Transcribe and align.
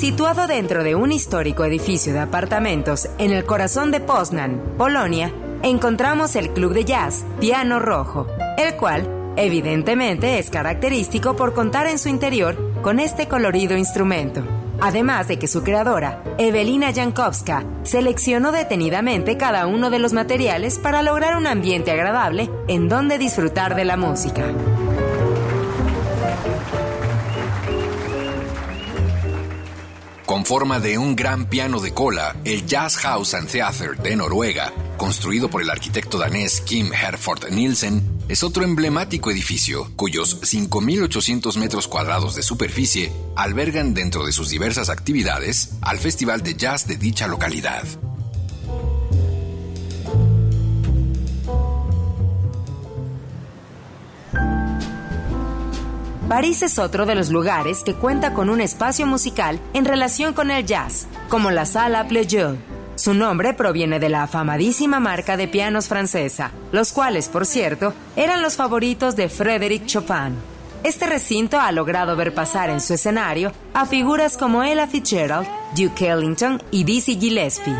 Situado 0.00 0.46
dentro 0.46 0.82
de 0.82 0.94
un 0.94 1.12
histórico 1.12 1.62
edificio 1.62 2.14
de 2.14 2.20
apartamentos 2.20 3.10
en 3.18 3.32
el 3.32 3.44
corazón 3.44 3.90
de 3.90 4.00
Poznan, 4.00 4.58
Polonia, 4.78 5.30
encontramos 5.62 6.36
el 6.36 6.54
club 6.54 6.72
de 6.72 6.86
jazz 6.86 7.26
Piano 7.38 7.78
Rojo, 7.78 8.26
el 8.56 8.76
cual 8.76 9.34
evidentemente 9.36 10.38
es 10.38 10.48
característico 10.48 11.36
por 11.36 11.52
contar 11.52 11.86
en 11.86 11.98
su 11.98 12.08
interior 12.08 12.56
con 12.80 12.98
este 12.98 13.28
colorido 13.28 13.76
instrumento. 13.76 14.42
Además 14.80 15.28
de 15.28 15.38
que 15.38 15.46
su 15.46 15.62
creadora, 15.62 16.24
Evelina 16.38 16.92
Jankowska, 16.92 17.66
seleccionó 17.82 18.52
detenidamente 18.52 19.36
cada 19.36 19.66
uno 19.66 19.90
de 19.90 19.98
los 19.98 20.14
materiales 20.14 20.78
para 20.78 21.02
lograr 21.02 21.36
un 21.36 21.46
ambiente 21.46 21.90
agradable 21.90 22.48
en 22.68 22.88
donde 22.88 23.18
disfrutar 23.18 23.74
de 23.74 23.84
la 23.84 23.98
música. 23.98 24.46
Con 30.30 30.46
forma 30.46 30.78
de 30.78 30.96
un 30.96 31.16
gran 31.16 31.46
piano 31.46 31.80
de 31.80 31.92
cola, 31.92 32.36
el 32.44 32.64
Jazz 32.64 32.96
House 32.98 33.34
and 33.34 33.50
Theater 33.50 33.96
de 33.96 34.14
Noruega, 34.14 34.72
construido 34.96 35.50
por 35.50 35.60
el 35.60 35.68
arquitecto 35.68 36.18
danés 36.18 36.60
Kim 36.60 36.92
Herford 36.94 37.50
Nielsen, 37.50 38.08
es 38.28 38.44
otro 38.44 38.62
emblemático 38.62 39.32
edificio 39.32 39.90
cuyos 39.96 40.40
5.800 40.42 41.56
metros 41.56 41.88
cuadrados 41.88 42.36
de 42.36 42.44
superficie 42.44 43.10
albergan 43.34 43.92
dentro 43.92 44.24
de 44.24 44.30
sus 44.30 44.50
diversas 44.50 44.88
actividades 44.88 45.70
al 45.80 45.98
Festival 45.98 46.44
de 46.44 46.54
Jazz 46.54 46.86
de 46.86 46.96
dicha 46.96 47.26
localidad. 47.26 47.82
París 56.30 56.62
es 56.62 56.78
otro 56.78 57.06
de 57.06 57.16
los 57.16 57.30
lugares 57.30 57.82
que 57.82 57.96
cuenta 57.96 58.34
con 58.34 58.50
un 58.50 58.60
espacio 58.60 59.04
musical 59.04 59.58
en 59.74 59.84
relación 59.84 60.32
con 60.32 60.52
el 60.52 60.64
jazz, 60.64 61.08
como 61.28 61.50
la 61.50 61.66
Sala 61.66 62.06
Pleyel. 62.06 62.56
Su 62.94 63.14
nombre 63.14 63.52
proviene 63.52 63.98
de 63.98 64.10
la 64.10 64.22
afamadísima 64.22 65.00
marca 65.00 65.36
de 65.36 65.48
pianos 65.48 65.88
francesa, 65.88 66.52
los 66.70 66.92
cuales, 66.92 67.28
por 67.28 67.46
cierto, 67.46 67.94
eran 68.14 68.42
los 68.42 68.54
favoritos 68.54 69.16
de 69.16 69.28
Frédéric 69.28 69.86
Chopin. 69.86 70.36
Este 70.84 71.06
recinto 71.06 71.58
ha 71.58 71.72
logrado 71.72 72.14
ver 72.14 72.32
pasar 72.32 72.70
en 72.70 72.80
su 72.80 72.94
escenario 72.94 73.50
a 73.74 73.84
figuras 73.84 74.36
como 74.36 74.62
Ella 74.62 74.86
Fitzgerald, 74.86 75.48
Duke 75.76 76.06
Ellington 76.06 76.62
y 76.70 76.84
Dizzy 76.84 77.18
Gillespie. 77.18 77.74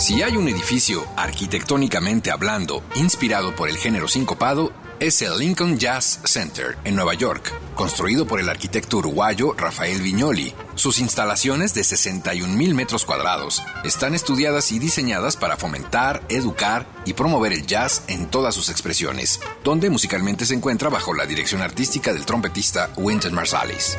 Si 0.00 0.22
hay 0.22 0.38
un 0.38 0.48
edificio, 0.48 1.06
arquitectónicamente 1.14 2.30
hablando, 2.30 2.82
inspirado 2.94 3.54
por 3.54 3.68
el 3.68 3.76
género 3.76 4.08
sincopado, 4.08 4.72
es 4.98 5.20
el 5.20 5.38
Lincoln 5.38 5.78
Jazz 5.78 6.20
Center 6.24 6.78
en 6.84 6.96
Nueva 6.96 7.12
York, 7.12 7.52
construido 7.74 8.26
por 8.26 8.40
el 8.40 8.48
arquitecto 8.48 8.96
uruguayo 8.96 9.52
Rafael 9.52 10.00
Viñoli. 10.00 10.54
Sus 10.74 11.00
instalaciones 11.00 11.74
de 11.74 11.84
61 11.84 12.54
mil 12.54 12.74
metros 12.74 13.04
cuadrados 13.04 13.62
están 13.84 14.14
estudiadas 14.14 14.72
y 14.72 14.78
diseñadas 14.78 15.36
para 15.36 15.58
fomentar, 15.58 16.22
educar 16.30 16.86
y 17.04 17.12
promover 17.12 17.52
el 17.52 17.66
jazz 17.66 18.04
en 18.08 18.26
todas 18.30 18.54
sus 18.54 18.70
expresiones, 18.70 19.38
donde 19.62 19.90
musicalmente 19.90 20.46
se 20.46 20.54
encuentra 20.54 20.88
bajo 20.88 21.12
la 21.12 21.26
dirección 21.26 21.60
artística 21.60 22.14
del 22.14 22.24
trompetista 22.24 22.88
Wynton 22.96 23.34
Marsalis. 23.34 23.98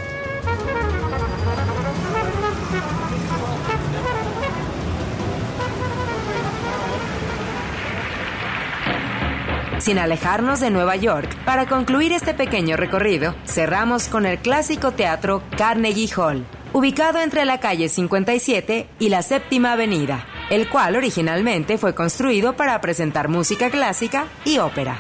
Sin 9.82 9.98
alejarnos 9.98 10.60
de 10.60 10.70
Nueva 10.70 10.96
York, 10.96 11.36
para 11.44 11.66
concluir 11.66 12.14
este 12.14 12.36
pequeño 12.36 12.78
recorrido, 12.78 13.34
cerramos 13.48 14.10
con 14.10 14.28
el 14.28 14.38
clásico 14.38 14.92
teatro 14.92 15.42
Carnegie 15.58 16.08
Hall, 16.16 16.46
ubicado 16.72 17.20
entre 17.20 17.46
la 17.46 17.60
calle 17.60 17.90
57 17.90 18.88
y 19.00 19.10
la 19.10 19.24
séptima 19.24 19.72
avenida, 19.72 20.28
el 20.52 20.70
cual 20.70 20.98
originalmente 20.98 21.80
fue 21.80 21.96
construido 21.96 22.56
para 22.56 22.80
presentar 22.80 23.28
música 23.28 23.72
clásica 23.72 24.28
y 24.46 24.60
ópera. 24.60 25.00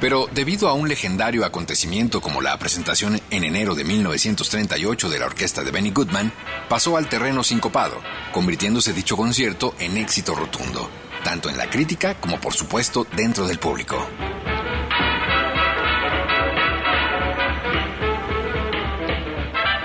Pero 0.00 0.30
debido 0.32 0.70
a 0.70 0.72
un 0.72 0.88
legendario 0.88 1.44
acontecimiento 1.44 2.22
como 2.22 2.40
la 2.40 2.58
presentación 2.58 3.20
en 3.30 3.44
enero 3.44 3.74
de 3.74 3.84
1938 3.84 5.10
de 5.10 5.18
la 5.18 5.26
orquesta 5.26 5.62
de 5.62 5.72
Benny 5.72 5.90
Goodman, 5.90 6.32
pasó 6.70 6.96
al 6.96 7.06
terreno 7.06 7.44
sincopado, 7.44 8.00
convirtiéndose 8.32 8.94
dicho 8.94 9.14
concierto 9.14 9.74
en 9.78 9.98
éxito 9.98 10.34
rotundo 10.34 10.88
tanto 11.22 11.48
en 11.48 11.56
la 11.56 11.68
crítica 11.68 12.14
como 12.14 12.40
por 12.40 12.54
supuesto 12.54 13.06
dentro 13.16 13.46
del 13.46 13.58
público. 13.58 14.06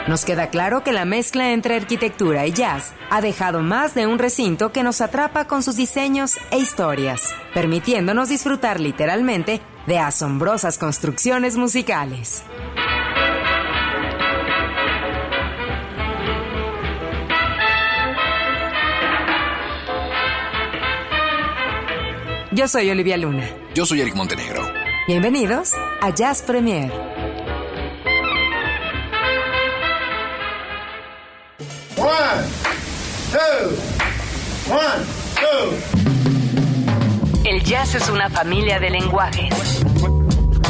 Nos 0.07 0.23
queda 0.23 0.49
claro 0.49 0.83
que 0.83 0.93
la 0.93 1.03
mezcla 1.03 1.51
entre 1.51 1.75
arquitectura 1.75 2.45
y 2.47 2.53
jazz 2.53 2.93
ha 3.09 3.19
dejado 3.19 3.61
más 3.61 3.93
de 3.93 4.07
un 4.07 4.19
recinto 4.19 4.71
que 4.71 4.81
nos 4.81 5.01
atrapa 5.01 5.47
con 5.47 5.63
sus 5.63 5.75
diseños 5.75 6.37
e 6.49 6.59
historias, 6.59 7.35
permitiéndonos 7.53 8.29
disfrutar 8.29 8.79
literalmente 8.79 9.61
de 9.85 9.99
asombrosas 9.99 10.77
construcciones 10.77 11.57
musicales. 11.57 12.43
Yo 22.57 22.67
soy 22.67 22.89
Olivia 22.89 23.17
Luna. 23.17 23.47
Yo 23.75 23.85
soy 23.85 24.01
Eric 24.01 24.15
Montenegro. 24.15 24.67
Bienvenidos 25.07 25.73
a 26.01 26.09
Jazz 26.09 26.41
Premier. 26.41 26.91
One, 31.97 32.47
two, 33.31 33.75
one, 34.73 35.05
two. 35.35 35.69
El 37.47 37.63
jazz 37.63 37.93
es 37.93 38.09
una 38.09 38.27
familia 38.31 38.79
de 38.79 38.89
lenguajes. 38.89 39.83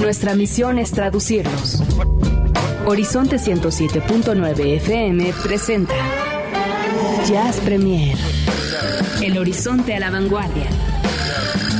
Nuestra 0.01 0.35
misión 0.35 0.79
es 0.79 0.91
traducirlos. 0.91 1.81
Horizonte 2.85 3.37
107.9 3.37 4.75
FM 4.75 5.31
presenta 5.41 5.95
Jazz 7.25 7.61
Premier. 7.61 8.17
El 9.21 9.37
horizonte 9.37 9.95
a 9.95 10.01
la 10.01 10.09
vanguardia. 10.11 10.67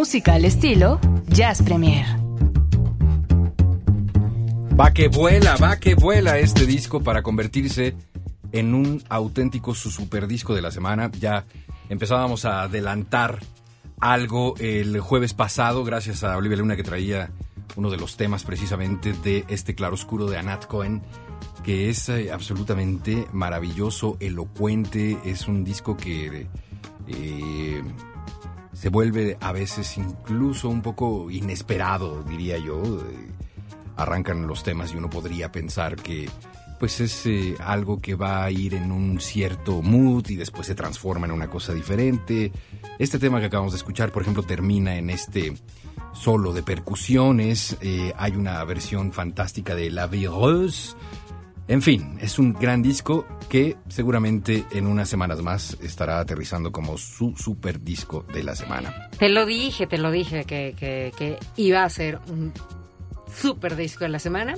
Música 0.00 0.32
al 0.32 0.46
estilo 0.46 0.98
Jazz 1.28 1.60
Premier. 1.60 2.06
Va 4.80 4.94
que 4.94 5.08
vuela, 5.08 5.56
va 5.56 5.76
que 5.76 5.94
vuela 5.94 6.38
este 6.38 6.64
disco 6.64 7.02
para 7.02 7.22
convertirse 7.22 7.94
en 8.50 8.72
un 8.74 9.04
auténtico 9.10 9.74
su 9.74 9.90
super 9.90 10.26
disco 10.26 10.54
de 10.54 10.62
la 10.62 10.70
semana. 10.70 11.10
Ya 11.20 11.44
empezábamos 11.90 12.46
a 12.46 12.62
adelantar 12.62 13.40
algo 14.00 14.54
el 14.58 15.00
jueves 15.00 15.34
pasado, 15.34 15.84
gracias 15.84 16.24
a 16.24 16.34
Olivia 16.38 16.56
Luna 16.56 16.76
que 16.76 16.82
traía 16.82 17.30
uno 17.76 17.90
de 17.90 17.98
los 17.98 18.16
temas 18.16 18.44
precisamente 18.44 19.12
de 19.12 19.44
este 19.48 19.74
claroscuro 19.74 20.28
de 20.28 20.38
Anat 20.38 20.64
Cohen, 20.64 21.02
que 21.62 21.90
es 21.90 22.08
eh, 22.08 22.32
absolutamente 22.32 23.26
maravilloso, 23.34 24.16
elocuente, 24.18 25.18
es 25.26 25.46
un 25.46 25.62
disco 25.62 25.98
que 25.98 26.46
eh, 27.06 27.82
se 28.80 28.88
vuelve 28.88 29.36
a 29.42 29.52
veces 29.52 29.98
incluso 29.98 30.70
un 30.70 30.80
poco 30.80 31.30
inesperado, 31.30 32.22
diría 32.22 32.56
yo. 32.56 32.82
Eh, 32.82 33.28
arrancan 33.94 34.46
los 34.46 34.62
temas 34.62 34.94
y 34.94 34.96
uno 34.96 35.10
podría 35.10 35.52
pensar 35.52 35.96
que 35.96 36.30
pues 36.78 36.98
es 37.02 37.26
eh, 37.26 37.56
algo 37.60 38.00
que 38.00 38.14
va 38.14 38.42
a 38.42 38.50
ir 38.50 38.72
en 38.72 38.90
un 38.90 39.20
cierto 39.20 39.82
mood 39.82 40.26
y 40.30 40.36
después 40.36 40.66
se 40.66 40.74
transforma 40.74 41.26
en 41.26 41.32
una 41.32 41.50
cosa 41.50 41.74
diferente. 41.74 42.52
Este 42.98 43.18
tema 43.18 43.38
que 43.38 43.46
acabamos 43.46 43.74
de 43.74 43.76
escuchar, 43.76 44.12
por 44.12 44.22
ejemplo, 44.22 44.44
termina 44.44 44.96
en 44.96 45.10
este 45.10 45.52
solo 46.14 46.54
de 46.54 46.62
percusiones. 46.62 47.76
Eh, 47.82 48.14
hay 48.16 48.32
una 48.32 48.64
versión 48.64 49.12
fantástica 49.12 49.74
de 49.74 49.90
La 49.90 50.06
Vireuse. 50.06 50.96
En 51.70 51.82
fin, 51.82 52.18
es 52.20 52.40
un 52.40 52.52
gran 52.52 52.82
disco 52.82 53.24
que 53.48 53.76
seguramente 53.86 54.64
en 54.72 54.88
unas 54.88 55.08
semanas 55.08 55.40
más 55.40 55.78
estará 55.80 56.18
aterrizando 56.18 56.72
como 56.72 56.98
su 56.98 57.36
super 57.36 57.80
disco 57.80 58.26
de 58.34 58.42
la 58.42 58.56
semana. 58.56 59.08
Te 59.16 59.28
lo 59.28 59.46
dije, 59.46 59.86
te 59.86 59.96
lo 59.96 60.10
dije 60.10 60.42
que, 60.42 61.38
iba 61.54 61.84
a 61.84 61.88
ser 61.88 62.18
un 62.26 62.52
super 63.32 63.76
disco 63.76 64.02
de 64.02 64.08
la 64.08 64.18
semana. 64.18 64.56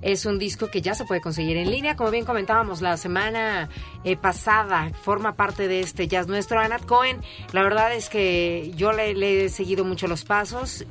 Es 0.00 0.24
un 0.24 0.38
disco 0.38 0.68
que 0.70 0.80
ya 0.80 0.94
se 0.94 1.04
puede 1.04 1.20
conseguir 1.20 1.58
en 1.58 1.70
línea, 1.70 1.96
como 1.96 2.10
bien 2.10 2.24
comentábamos 2.24 2.80
la 2.80 2.96
semana 2.96 3.68
eh, 4.02 4.16
pasada, 4.16 4.90
forma 5.02 5.36
parte 5.36 5.68
de 5.68 5.80
este 5.80 6.08
jazz 6.08 6.28
nuestro. 6.28 6.60
Anat 6.60 6.86
Cohen, 6.86 7.20
la 7.52 7.62
verdad 7.62 7.92
es 7.92 8.08
que 8.08 8.72
yo 8.74 8.94
le, 8.94 9.44
he 9.44 9.48
seguido 9.50 9.84
mucho 9.84 10.06
los 10.06 10.24
pasos 10.24 10.86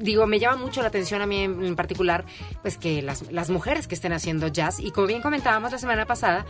digo, 0.00 0.26
me 0.26 0.38
llama 0.38 0.56
mucho 0.56 0.82
la 0.82 0.88
atención 0.88 1.22
a 1.22 1.26
mí 1.26 1.40
en, 1.40 1.76
particular, 1.76 2.24
pues 2.62 2.78
que 2.78 3.02
las, 3.02 3.30
las, 3.30 3.50
mujeres 3.50 3.86
que 3.86 3.94
estén 3.94 4.12
haciendo 4.12 4.48
jazz, 4.48 4.80
y 4.80 4.90
como 4.90 5.06
bien 5.06 5.22
comentábamos 5.22 5.72
la 5.72 5.78
semana 5.78 6.06
pasada, 6.06 6.46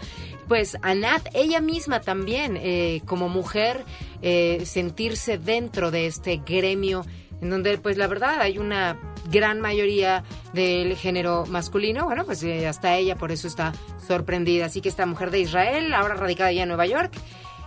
pues 0.49 0.77
Anat, 0.83 1.29
ella 1.35 1.61
misma 1.61 2.01
también, 2.01 2.57
eh, 2.57 3.03
como 3.05 3.29
mujer, 3.29 3.85
eh, 4.23 4.63
sentirse 4.65 5.39
dentro 5.39 5.91
de 5.91 6.07
este 6.07 6.43
gremio, 6.45 7.05
en 7.41 7.51
donde 7.51 7.79
pues 7.79 7.97
la 7.97 8.07
verdad 8.07 8.41
hay 8.41 8.59
una 8.59 8.99
gran 9.31 9.61
mayoría 9.61 10.25
del 10.53 10.97
género 10.97 11.47
masculino, 11.47 12.05
bueno, 12.05 12.25
pues 12.25 12.43
eh, 12.43 12.67
hasta 12.67 12.97
ella 12.97 13.17
por 13.17 13.33
eso 13.33 13.49
está 13.49 13.73
sorprendida. 14.07 14.67
Así 14.67 14.81
que 14.81 14.89
esta 14.89 15.07
mujer 15.07 15.31
de 15.31 15.41
Israel, 15.41 15.95
ahora 15.95 16.15
radicada 16.15 16.53
ya 16.53 16.63
en 16.63 16.69
Nueva 16.69 16.87
York. 16.87 17.13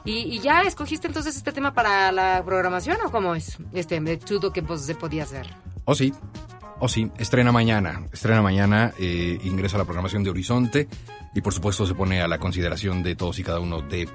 ¿Y, 0.06 0.40
ya 0.40 0.64
escogiste 0.64 1.08
entonces 1.08 1.38
este 1.38 1.54
tema 1.54 1.74
para 1.74 2.12
la 2.12 2.44
programación 2.44 2.98
o 3.06 3.12
cómo 3.12 3.36
es? 3.36 3.58
Este, 3.72 4.02
de 4.02 4.18
todo 4.18 4.52
que 4.52 4.62
pues, 4.62 4.82
se 4.82 4.96
podía 4.96 5.24
hacer. 5.24 5.48
Oh, 5.86 5.96
sí. 5.96 6.14
Oh, 6.80 6.88
sí. 6.88 7.12
Estrena 7.18 7.52
mañana. 7.52 8.06
Estrena 8.12 8.42
mañana, 8.42 8.94
eh, 9.00 9.40
ingresa 9.44 9.78
a 9.78 9.80
la 9.80 9.86
programación 9.86 10.24
de 10.24 10.30
Horizonte 10.30 10.88
y 11.34 11.42
por 11.42 11.54
supuesto 11.54 11.86
se 11.86 11.96
pone 11.96 12.22
a 12.22 12.28
la 12.28 12.40
consideración 12.40 13.04
de 13.04 13.16
todos 13.16 13.40
y 13.40 13.44
cada 13.44 13.60
uno 13.60 13.82
de 13.82 14.08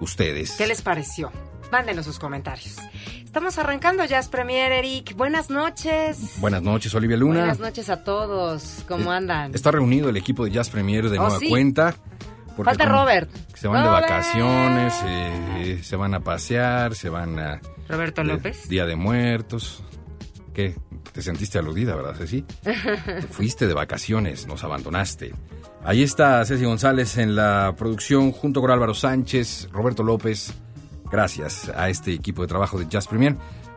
ustedes. 0.00 0.52
¿Qué 0.52 0.66
les 0.66 0.82
pareció? 0.82 1.30
Mándenos 1.70 2.04
sus 2.04 2.18
comentarios. 2.18 2.76
Estamos 3.24 3.56
arrancando 3.56 4.04
Jazz 4.04 4.28
Premier, 4.28 4.72
Eric. 4.72 5.16
Buenas 5.16 5.48
noches. 5.48 6.34
Buenas 6.38 6.62
noches, 6.62 6.94
Olivia 6.94 7.16
Luna. 7.16 7.40
Buenas 7.40 7.60
noches 7.60 7.88
a 7.88 8.04
todos. 8.04 8.84
¿Cómo 8.86 9.12
eh, 9.12 9.16
andan? 9.16 9.54
Está 9.54 9.70
reunido 9.70 10.10
el 10.10 10.18
equipo 10.18 10.44
de 10.44 10.50
Jazz 10.50 10.68
Premier 10.68 11.08
de 11.08 11.18
oh, 11.18 11.22
nueva 11.22 11.38
cuenta. 11.48 11.94
Falta 12.62 12.84
Robert. 12.84 13.30
Se 13.54 13.68
van 13.68 13.82
de 13.82 13.88
vacaciones, 13.88 14.94
eh, 15.06 15.80
se 15.82 15.96
van 15.96 16.12
a 16.12 16.20
pasear, 16.20 16.94
se 16.94 17.08
van 17.08 17.38
a... 17.38 17.60
Roberto 17.88 18.22
López. 18.22 18.68
Día 18.68 18.84
de 18.84 18.96
Muertos. 18.96 19.82
¿Qué? 20.54 20.74
Te 21.12 21.22
sentiste 21.22 21.58
aludida, 21.58 21.96
¿verdad, 21.96 22.14
Ceci? 22.16 22.44
Fuiste 23.30 23.66
de 23.66 23.74
vacaciones, 23.74 24.46
nos 24.46 24.64
abandonaste. 24.64 25.32
Ahí 25.84 26.02
está 26.02 26.44
Ceci 26.44 26.64
González 26.64 27.16
en 27.18 27.34
la 27.34 27.74
producción 27.76 28.32
junto 28.32 28.60
con 28.60 28.70
Álvaro 28.70 28.94
Sánchez, 28.94 29.68
Roberto 29.72 30.02
López, 30.02 30.54
Gracias 31.12 31.70
a 31.76 31.90
este 31.90 32.14
equipo 32.14 32.40
de 32.40 32.48
trabajo 32.48 32.78
de 32.78 32.86
Jazz 32.88 33.06
Premier. 33.06 33.36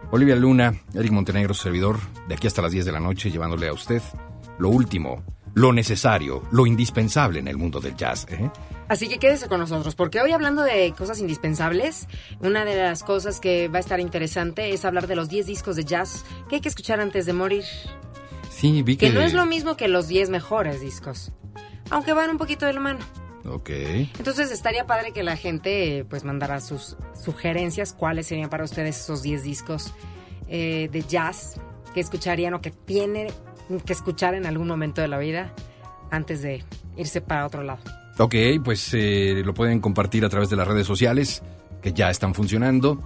Olivia 0.10 0.38
Luna, 0.38 0.74
Eric 0.94 1.12
Montenegro, 1.12 1.54
servidor, 1.54 1.98
de 2.30 2.36
aquí 2.36 2.48
hasta 2.48 2.62
las 2.62 2.72
10 2.72 2.86
de 2.86 2.92
la 2.94 3.02
noche, 3.02 3.30
llevándole 3.30 3.68
a 3.68 3.74
usted 3.74 4.02
lo 4.58 4.70
último, 4.70 5.22
lo 5.56 5.72
necesario, 5.72 6.44
lo 6.52 6.68
indispensable 6.68 7.40
en 7.40 7.48
el 7.48 7.58
mundo 7.58 7.80
del 7.80 7.96
jazz. 7.96 8.28
¿eh? 8.30 8.52
Así 8.88 9.08
que 9.08 9.18
quédese 9.18 9.48
con 9.48 9.60
nosotros, 9.60 9.96
porque 9.96 10.22
hoy 10.22 10.32
hablando 10.32 10.62
de 10.62 10.94
cosas 10.96 11.20
indispensables, 11.20 12.08
una 12.42 12.66
de 12.66 12.76
las 12.76 13.04
cosas 13.04 13.40
que 13.40 13.70
va 13.70 13.78
a 13.78 13.80
estar 13.80 14.00
interesante 14.00 14.72
es 14.72 14.86
hablar 14.86 15.08
de 15.08 15.16
los 15.16 15.30
10 15.30 15.48
discos 15.48 15.78
de 15.78 15.86
jazz 15.86 16.26
que 16.50 16.56
hay 16.56 16.62
que 16.62 16.70
escuchar 16.70 17.00
antes 17.00 17.26
de 17.26 17.34
morir. 17.34 17.64
Sí, 18.52 18.84
vi 18.84 18.98
que... 18.98 19.08
Que 19.08 19.14
no 19.14 19.22
es 19.22 19.34
lo 19.34 19.46
mismo 19.46 19.76
que 19.78 19.88
los 19.88 20.08
10 20.08 20.30
mejores 20.30 20.82
discos, 20.82 21.32
aunque 21.90 22.14
van 22.14 22.30
un 22.30 22.38
poquito 22.38 22.66
de 22.66 22.74
la 22.74 22.82
mano. 22.82 23.00
Ok. 23.46 23.70
Entonces 23.70 24.52
estaría 24.52 24.86
padre 24.86 25.14
que 25.14 25.24
la 25.24 25.38
gente 25.38 26.06
pues 26.10 26.26
mandara 26.26 26.60
sus 26.60 26.98
sugerencias, 27.24 27.94
cuáles 27.94 28.28
serían 28.28 28.50
para 28.50 28.66
ustedes 28.66 29.00
esos 29.00 29.24
10 29.24 29.44
discos 29.44 29.94
eh, 30.50 30.90
de 30.92 31.02
jazz 31.04 31.62
que 31.94 32.02
escucharían 32.02 32.54
o 32.56 32.62
que 32.62 32.72
tienen 32.72 33.28
que 33.86 33.94
escuchar 33.94 34.34
en 34.36 34.46
algún 34.46 34.68
momento 34.68 35.02
de 35.02 35.08
la 35.08 35.18
vida 35.18 35.54
antes 36.12 36.42
de 36.42 36.64
irse 36.98 37.22
para 37.22 37.46
otro 37.46 37.64
lado. 37.64 37.80
Ok, 38.18 38.36
pues 38.64 38.94
eh, 38.94 39.42
lo 39.44 39.54
pueden 39.54 39.80
compartir 39.80 40.24
a 40.26 40.30
través 40.30 40.50
de 40.50 40.56
las 40.56 40.68
redes 40.68 40.88
sociales 40.88 41.44
que 41.82 41.94
ya 41.94 42.10
están 42.10 42.34
funcionando. 42.34 43.04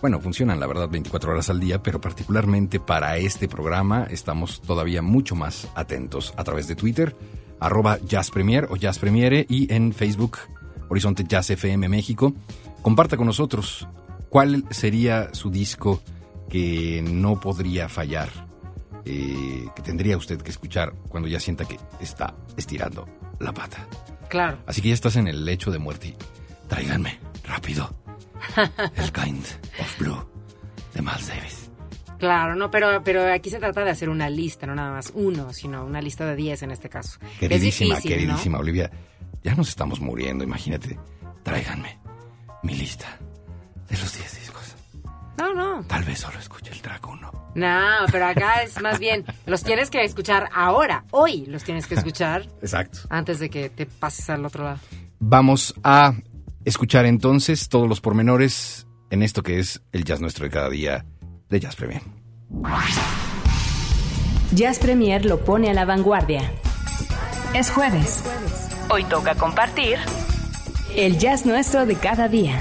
Bueno, 0.00 0.20
funcionan 0.20 0.58
la 0.58 0.66
verdad 0.66 0.88
24 0.88 1.32
horas 1.32 1.50
al 1.50 1.60
día, 1.60 1.82
pero 1.82 2.00
particularmente 2.00 2.80
para 2.80 3.16
este 3.18 3.48
programa 3.48 4.06
estamos 4.10 4.60
todavía 4.62 5.02
mucho 5.02 5.34
más 5.36 5.68
atentos 5.74 6.34
a 6.36 6.44
través 6.44 6.66
de 6.68 6.74
Twitter 6.74 7.14
arroba 7.60 7.98
Jazz 8.04 8.30
Premier 8.30 8.66
o 8.70 8.76
Jazz 8.76 8.98
Premiere 8.98 9.46
y 9.48 9.72
en 9.72 9.92
Facebook 9.92 10.38
Horizonte 10.88 11.24
Jazz 11.28 11.50
FM 11.50 11.88
México. 11.88 12.32
Comparta 12.82 13.16
con 13.16 13.26
nosotros 13.26 13.86
cuál 14.30 14.64
sería 14.70 15.32
su 15.32 15.50
disco 15.50 16.02
que 16.48 17.04
no 17.06 17.38
podría 17.38 17.88
fallar, 17.88 18.28
eh, 19.04 19.66
que 19.74 19.82
tendría 19.82 20.16
usted 20.16 20.40
que 20.40 20.50
escuchar 20.50 20.92
cuando 21.08 21.28
ya 21.28 21.40
sienta 21.40 21.64
que 21.64 21.78
está 22.00 22.34
estirando 22.56 23.08
la 23.38 23.52
pata. 23.52 23.86
Claro. 24.28 24.58
Así 24.66 24.80
que 24.80 24.88
ya 24.88 24.94
estás 24.94 25.16
en 25.16 25.26
el 25.26 25.44
lecho 25.44 25.70
de 25.70 25.78
muerte. 25.78 26.16
Tráiganme, 26.68 27.18
rápido, 27.44 27.92
el 28.96 29.12
Kind 29.12 29.44
of 29.80 29.98
Blue 29.98 30.24
de 30.94 31.02
Miles 31.02 31.28
Davis. 31.28 31.70
Claro, 32.18 32.54
no, 32.54 32.70
pero, 32.70 33.02
pero 33.02 33.32
aquí 33.32 33.48
se 33.48 33.58
trata 33.58 33.82
de 33.82 33.90
hacer 33.90 34.10
una 34.10 34.28
lista, 34.28 34.66
no 34.66 34.74
nada 34.74 34.92
más 34.92 35.10
uno, 35.14 35.52
sino 35.52 35.84
una 35.84 36.02
lista 36.02 36.26
de 36.26 36.36
10 36.36 36.64
en 36.64 36.70
este 36.70 36.88
caso. 36.90 37.18
Queridísima, 37.38 37.98
queridísima 38.00 38.58
Olivia, 38.58 38.90
ya 39.42 39.54
nos 39.54 39.70
estamos 39.70 40.00
muriendo, 40.00 40.44
imagínate. 40.44 40.98
Tráiganme 41.42 41.98
mi 42.62 42.74
lista 42.74 43.18
de 43.88 43.96
los 43.96 44.12
10 44.12 44.22
discos. 44.22 44.39
No, 45.40 45.54
no. 45.54 45.82
Tal 45.84 46.04
vez 46.04 46.18
solo 46.18 46.38
escuche 46.38 46.70
el 46.70 46.82
track 46.82 47.08
1. 47.08 47.32
No, 47.54 48.06
pero 48.12 48.26
acá 48.26 48.62
es 48.62 48.80
más 48.80 48.98
bien, 48.98 49.24
los 49.46 49.62
tienes 49.62 49.88
que 49.88 50.04
escuchar 50.04 50.50
ahora, 50.54 51.04
hoy 51.10 51.46
los 51.46 51.64
tienes 51.64 51.86
que 51.86 51.94
escuchar. 51.94 52.46
Exacto. 52.62 52.98
Antes 53.08 53.38
de 53.38 53.48
que 53.48 53.70
te 53.70 53.86
pases 53.86 54.28
al 54.28 54.44
otro 54.44 54.64
lado. 54.64 54.78
Vamos 55.18 55.74
a 55.82 56.12
escuchar 56.64 57.06
entonces 57.06 57.68
todos 57.68 57.88
los 57.88 58.00
pormenores 58.00 58.86
en 59.10 59.22
esto 59.22 59.42
que 59.42 59.58
es 59.58 59.82
el 59.92 60.04
jazz 60.04 60.20
nuestro 60.20 60.44
de 60.44 60.50
cada 60.50 60.68
día 60.68 61.06
de 61.48 61.58
Jazz 61.58 61.74
Premier. 61.74 62.02
Jazz 64.52 64.78
Premier 64.78 65.24
lo 65.24 65.44
pone 65.44 65.70
a 65.70 65.74
la 65.74 65.84
vanguardia. 65.84 66.52
Es 67.54 67.70
jueves. 67.70 68.22
Hoy 68.90 69.04
toca 69.04 69.34
compartir 69.34 69.98
el 70.94 71.18
jazz 71.18 71.46
nuestro 71.46 71.86
de 71.86 71.94
cada 71.96 72.28
día. 72.28 72.60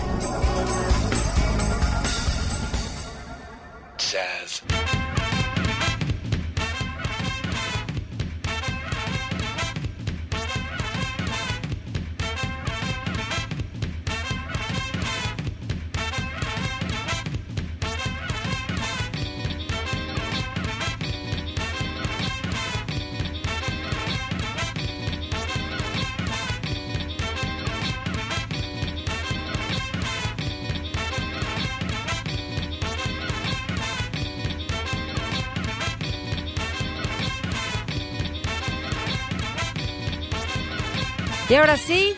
Ahora 41.60 41.78
sí, 41.78 42.16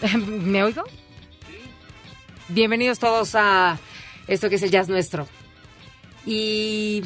¿me 0.16 0.62
oigo? 0.62 0.84
Bienvenidos 2.48 3.00
todos 3.00 3.34
a 3.34 3.78
esto 4.28 4.48
que 4.48 4.54
es 4.54 4.62
el 4.62 4.70
jazz 4.70 4.88
nuestro. 4.88 5.26
Y 6.24 7.02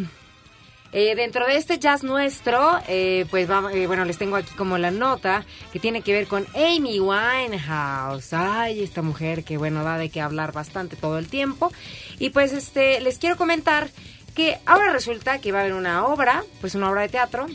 eh, 0.92 1.14
dentro 1.16 1.46
de 1.46 1.56
este 1.56 1.78
jazz 1.78 2.04
nuestro, 2.04 2.78
eh, 2.88 3.24
pues 3.30 3.48
vamos, 3.48 3.72
eh, 3.72 3.86
bueno, 3.86 4.04
les 4.04 4.18
tengo 4.18 4.36
aquí 4.36 4.54
como 4.54 4.76
la 4.76 4.90
nota 4.90 5.46
que 5.72 5.80
tiene 5.80 6.02
que 6.02 6.12
ver 6.12 6.26
con 6.26 6.46
Amy 6.54 7.00
Winehouse. 7.00 8.34
Ay, 8.34 8.82
esta 8.82 9.00
mujer 9.00 9.42
que 9.42 9.56
bueno, 9.56 9.82
da 9.82 9.96
de 9.96 10.10
qué 10.10 10.20
hablar 10.20 10.52
bastante 10.52 10.94
todo 10.94 11.18
el 11.18 11.28
tiempo. 11.28 11.72
Y 12.18 12.30
pues 12.30 12.52
este, 12.52 13.00
les 13.00 13.16
quiero 13.16 13.38
comentar 13.38 13.88
que 14.34 14.58
ahora 14.66 14.92
resulta 14.92 15.38
que 15.38 15.52
va 15.52 15.60
a 15.60 15.62
haber 15.62 15.74
una 15.74 16.06
obra, 16.06 16.44
pues 16.60 16.74
una 16.74 16.90
obra 16.90 17.02
de 17.02 17.08
teatro 17.08 17.46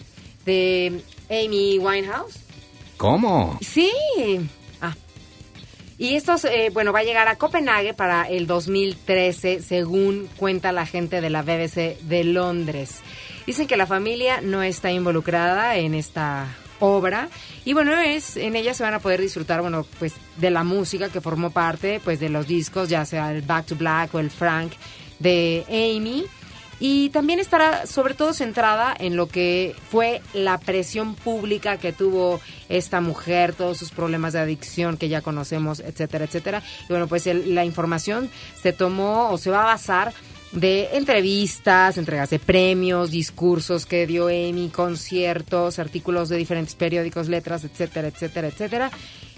de 0.43 1.03
Amy 1.29 1.77
Winehouse. 1.77 2.42
¿Cómo? 3.03 3.57
Sí. 3.59 3.91
Ah. 4.79 4.95
Y 5.97 6.15
esto, 6.15 6.35
eh, 6.49 6.69
bueno, 6.73 6.93
va 6.93 6.99
a 6.99 7.03
llegar 7.03 7.27
a 7.27 7.35
Copenhague 7.35 7.93
para 7.93 8.29
el 8.29 8.47
2013, 8.47 9.61
según 9.61 10.29
cuenta 10.37 10.71
la 10.71 10.85
gente 10.85 11.19
de 11.19 11.29
la 11.29 11.41
BBC 11.41 11.99
de 12.03 12.23
Londres. 12.23 13.01
Dicen 13.45 13.67
que 13.67 13.75
la 13.75 13.87
familia 13.87 14.39
no 14.39 14.63
está 14.63 14.89
involucrada 14.89 15.75
en 15.75 15.95
esta 15.95 16.47
obra 16.79 17.27
y 17.65 17.73
bueno 17.73 17.93
es 17.97 18.35
en 18.35 18.55
ella 18.55 18.73
se 18.73 18.83
van 18.83 18.93
a 18.93 18.99
poder 18.99 19.21
disfrutar 19.21 19.61
bueno 19.61 19.85
pues 19.99 20.15
de 20.35 20.49
la 20.49 20.65
música 20.65 21.07
que 21.07 21.21
formó 21.21 21.49
parte 21.49 22.01
pues 22.03 22.19
de 22.19 22.27
los 22.27 22.45
discos 22.45 22.89
ya 22.89 23.05
sea 23.05 23.31
el 23.31 23.41
Back 23.41 23.67
to 23.67 23.75
Black 23.77 24.13
o 24.13 24.19
el 24.19 24.29
Frank 24.29 24.73
de 25.19 25.63
Amy 25.69 26.25
y 26.79 27.09
también 27.09 27.39
estará 27.39 27.85
sobre 27.85 28.13
todo 28.13 28.33
centrada 28.33 28.95
en 28.97 29.15
lo 29.15 29.27
que 29.27 29.75
fue 29.89 30.21
la 30.33 30.57
presión 30.57 31.15
pública 31.15 31.77
que 31.77 31.93
tuvo 31.93 32.41
esta 32.69 32.99
mujer, 33.01 33.53
todos 33.53 33.77
sus 33.77 33.91
problemas 33.91 34.33
de 34.33 34.39
adicción 34.39 34.97
que 34.97 35.07
ya 35.09 35.21
conocemos, 35.21 35.79
etcétera, 35.79 36.25
etcétera. 36.25 36.63
Y 36.83 36.87
bueno, 36.89 37.07
pues 37.07 37.27
el- 37.27 37.55
la 37.55 37.63
información 37.65 38.29
se 38.61 38.73
tomó 38.73 39.29
o 39.29 39.37
se 39.37 39.49
va 39.51 39.61
a 39.63 39.65
basar 39.65 40.13
de 40.51 40.89
entrevistas, 40.93 41.97
entregas 41.97 42.29
de 42.29 42.37
premios, 42.39 43.09
discursos 43.09 43.85
que 43.87 44.05
dio 44.05 44.27
Amy, 44.27 44.69
conciertos, 44.73 45.79
artículos 45.79 46.29
de 46.29 46.37
diferentes 46.37 46.75
periódicos, 46.75 47.27
letras, 47.27 47.63
etcétera, 47.63 48.09
etcétera, 48.09 48.47
etcétera. 48.49 48.91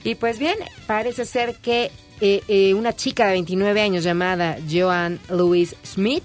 Y 0.04 0.16
pues 0.16 0.40
bien, 0.40 0.56
parece 0.88 1.26
ser 1.26 1.56
que 1.56 1.90
eh, 2.22 2.42
eh, 2.48 2.74
una 2.74 2.96
chica 2.96 3.28
de 3.28 3.34
29 3.34 3.82
años 3.82 4.04
llamada 4.04 4.58
Joan 4.70 5.20
Louise 5.30 5.76
Smith 5.86 6.24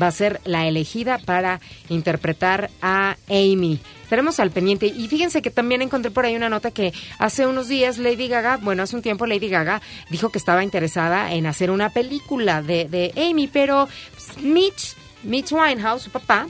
va 0.00 0.08
a 0.08 0.12
ser 0.12 0.40
la 0.44 0.66
elegida 0.66 1.18
para 1.18 1.60
interpretar 1.88 2.70
a 2.82 3.16
Amy. 3.28 3.80
Estaremos 4.02 4.38
al 4.38 4.50
pendiente. 4.50 4.86
Y 4.86 5.08
fíjense 5.08 5.42
que 5.42 5.50
también 5.50 5.82
encontré 5.82 6.10
por 6.10 6.24
ahí 6.24 6.36
una 6.36 6.48
nota 6.48 6.70
que 6.70 6.92
hace 7.18 7.46
unos 7.46 7.68
días 7.68 7.98
Lady 7.98 8.28
Gaga, 8.28 8.58
bueno, 8.58 8.82
hace 8.82 8.96
un 8.96 9.02
tiempo 9.02 9.26
Lady 9.26 9.48
Gaga 9.48 9.80
dijo 10.10 10.30
que 10.30 10.38
estaba 10.38 10.62
interesada 10.62 11.32
en 11.32 11.46
hacer 11.46 11.70
una 11.70 11.90
película 11.90 12.62
de, 12.62 12.86
de 12.88 13.12
Amy, 13.16 13.48
pero 13.48 13.88
pues, 14.12 14.44
Mitch, 14.44 14.94
Mitch 15.22 15.52
Winehouse, 15.52 16.02
su 16.02 16.10
papá, 16.10 16.46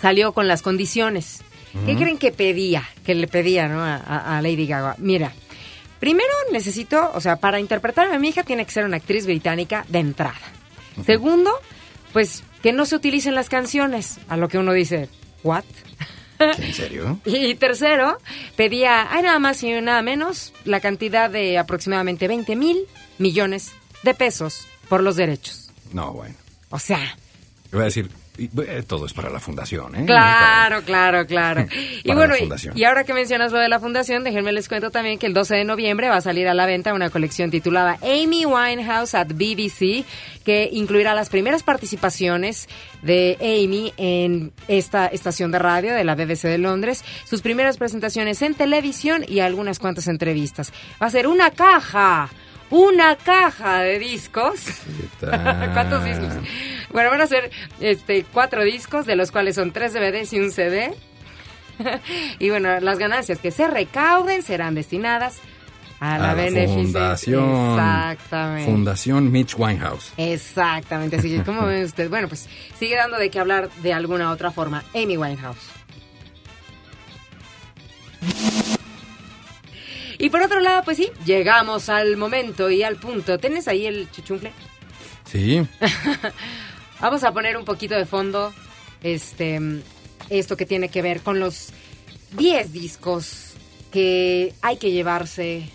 salió 0.00 0.32
con 0.32 0.48
las 0.48 0.62
condiciones. 0.62 1.42
¿Qué 1.84 1.94
creen 1.94 2.16
que 2.16 2.32
pedía? 2.32 2.88
Que 3.04 3.14
le 3.14 3.28
pedía 3.28 3.68
¿no? 3.68 3.84
a, 3.84 4.40
Lady 4.42 4.66
Gaga. 4.66 4.94
Mira, 4.98 5.32
primero 6.00 6.32
necesito, 6.50 7.10
o 7.12 7.20
sea, 7.20 7.36
para 7.36 7.60
interpretar 7.60 8.10
a 8.10 8.18
mi 8.18 8.28
hija 8.28 8.44
tiene 8.44 8.64
que 8.64 8.70
ser 8.70 8.84
una 8.86 8.96
actriz 8.96 9.26
británica 9.26 9.84
de 9.88 9.98
entrada. 9.98 10.40
Segundo, 11.04 11.50
pues 12.14 12.42
que 12.62 12.72
no 12.72 12.86
se 12.86 12.96
utilicen 12.96 13.34
las 13.34 13.48
canciones, 13.48 14.18
a 14.28 14.36
lo 14.36 14.48
que 14.48 14.58
uno 14.58 14.72
dice, 14.72 15.08
¿what? 15.42 15.64
¿En 16.38 16.74
serio? 16.74 17.20
Y 17.24 17.54
tercero, 17.54 18.18
pedía, 18.56 19.12
hay 19.12 19.22
nada 19.22 19.38
más 19.38 19.62
y 19.62 19.72
nada 19.80 20.02
menos, 20.02 20.52
la 20.64 20.80
cantidad 20.80 21.30
de 21.30 21.58
aproximadamente 21.58 22.28
20 22.28 22.56
mil 22.56 22.86
millones 23.18 23.72
de 24.02 24.14
pesos 24.14 24.66
por 24.88 25.02
los 25.02 25.16
derechos. 25.16 25.70
No, 25.92 26.12
bueno. 26.12 26.34
O 26.70 26.78
sea, 26.78 27.16
voy 27.72 27.82
a 27.82 27.84
decir, 27.86 28.10
y, 28.38 28.50
eh, 28.62 28.82
todo 28.86 29.06
es 29.06 29.12
para 29.12 29.30
la 29.30 29.40
fundación, 29.40 29.94
¿eh? 29.96 30.04
Claro, 30.06 30.82
claro, 30.82 31.26
claro. 31.28 31.66
y 32.02 32.12
bueno, 32.12 32.34
y 32.74 32.84
ahora 32.84 33.04
que 33.04 33.14
mencionas 33.14 33.52
lo 33.52 33.58
de 33.58 33.68
la 33.68 33.80
fundación, 33.80 34.24
déjenme 34.24 34.52
les 34.52 34.68
cuento 34.68 34.90
también 34.90 35.18
que 35.18 35.26
el 35.26 35.34
12 35.34 35.56
de 35.56 35.64
noviembre 35.64 36.08
va 36.08 36.16
a 36.16 36.20
salir 36.20 36.48
a 36.48 36.54
la 36.54 36.66
venta 36.66 36.94
una 36.94 37.10
colección 37.10 37.50
titulada 37.50 37.98
Amy 38.02 38.44
Winehouse 38.46 39.14
at 39.14 39.28
BBC, 39.28 40.04
que 40.44 40.68
incluirá 40.72 41.14
las 41.14 41.28
primeras 41.28 41.62
participaciones 41.62 42.68
de 43.02 43.36
Amy 43.40 43.92
en 43.96 44.52
esta 44.68 45.06
estación 45.06 45.52
de 45.52 45.58
radio 45.58 45.94
de 45.94 46.04
la 46.04 46.14
BBC 46.14 46.44
de 46.44 46.58
Londres, 46.58 47.04
sus 47.24 47.42
primeras 47.42 47.76
presentaciones 47.76 48.42
en 48.42 48.54
televisión 48.54 49.24
y 49.26 49.40
algunas 49.40 49.78
cuantas 49.78 50.08
entrevistas. 50.08 50.72
Va 51.00 51.06
a 51.06 51.10
ser 51.10 51.26
una 51.26 51.50
caja. 51.50 52.30
Una 52.70 53.16
caja 53.16 53.80
de 53.80 53.98
discos. 53.98 54.60
¿Cuántos 55.20 56.04
discos? 56.04 56.32
Bueno, 56.92 57.10
van 57.10 57.20
a 57.20 57.26
ser 57.26 57.50
este, 57.80 58.24
cuatro 58.32 58.64
discos, 58.64 59.06
de 59.06 59.16
los 59.16 59.30
cuales 59.30 59.54
son 59.54 59.72
tres 59.72 59.92
DVDs 59.92 60.32
y 60.32 60.40
un 60.40 60.50
CD. 60.50 60.94
y 62.38 62.50
bueno, 62.50 62.80
las 62.80 62.98
ganancias 62.98 63.38
que 63.38 63.50
se 63.50 63.68
recauden 63.68 64.42
serán 64.42 64.74
destinadas 64.74 65.40
a 66.00 66.18
la, 66.18 66.30
A 66.32 66.34
la 66.34 66.66
fundación. 66.66 67.70
Exactamente. 67.70 68.70
Fundación 68.70 69.32
Mitch 69.32 69.54
Winehouse. 69.56 70.12
Exactamente, 70.16 71.16
así 71.16 71.30
que 71.30 71.42
como 71.42 71.62
ven 71.66 71.84
usted, 71.84 72.10
bueno, 72.10 72.28
pues 72.28 72.48
sigue 72.78 72.96
dando 72.96 73.18
de 73.18 73.30
qué 73.30 73.38
hablar 73.38 73.70
de 73.82 73.92
alguna 73.92 74.30
otra 74.30 74.50
forma. 74.50 74.84
Amy 74.94 75.16
Winehouse. 75.16 75.72
Y 80.26 80.28
por 80.28 80.42
otro 80.42 80.58
lado, 80.58 80.82
pues 80.82 80.96
sí, 80.96 81.08
llegamos 81.24 81.88
al 81.88 82.16
momento 82.16 82.68
y 82.68 82.82
al 82.82 82.96
punto. 82.96 83.38
¿Tienes 83.38 83.68
ahí 83.68 83.86
el 83.86 84.10
chuchunfle? 84.10 84.50
Sí. 85.24 85.64
Vamos 87.00 87.22
a 87.22 87.32
poner 87.32 87.56
un 87.56 87.64
poquito 87.64 87.94
de 87.94 88.06
fondo 88.06 88.52
este 89.04 89.60
esto 90.28 90.56
que 90.56 90.66
tiene 90.66 90.88
que 90.88 91.00
ver 91.00 91.20
con 91.20 91.38
los 91.38 91.68
10 92.32 92.72
discos 92.72 93.52
que 93.92 94.52
hay 94.62 94.78
que 94.78 94.90
llevarse. 94.90 95.70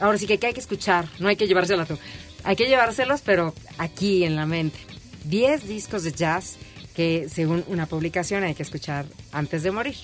Ahora 0.00 0.18
sí 0.18 0.26
que, 0.26 0.38
que 0.38 0.48
hay 0.48 0.52
que 0.52 0.58
escuchar, 0.58 1.06
no 1.20 1.28
hay 1.28 1.36
que 1.36 1.46
llevárselos 1.46 1.86
tú. 1.86 1.96
Hay 2.42 2.56
que 2.56 2.66
llevárselos, 2.66 3.20
pero 3.20 3.54
aquí 3.78 4.24
en 4.24 4.34
la 4.34 4.46
mente. 4.46 4.80
10 5.26 5.68
discos 5.68 6.02
de 6.02 6.10
jazz 6.10 6.56
que 6.96 7.28
según 7.28 7.62
una 7.68 7.86
publicación 7.86 8.42
hay 8.42 8.56
que 8.56 8.64
escuchar 8.64 9.06
antes 9.30 9.62
de 9.62 9.70
morir. 9.70 9.94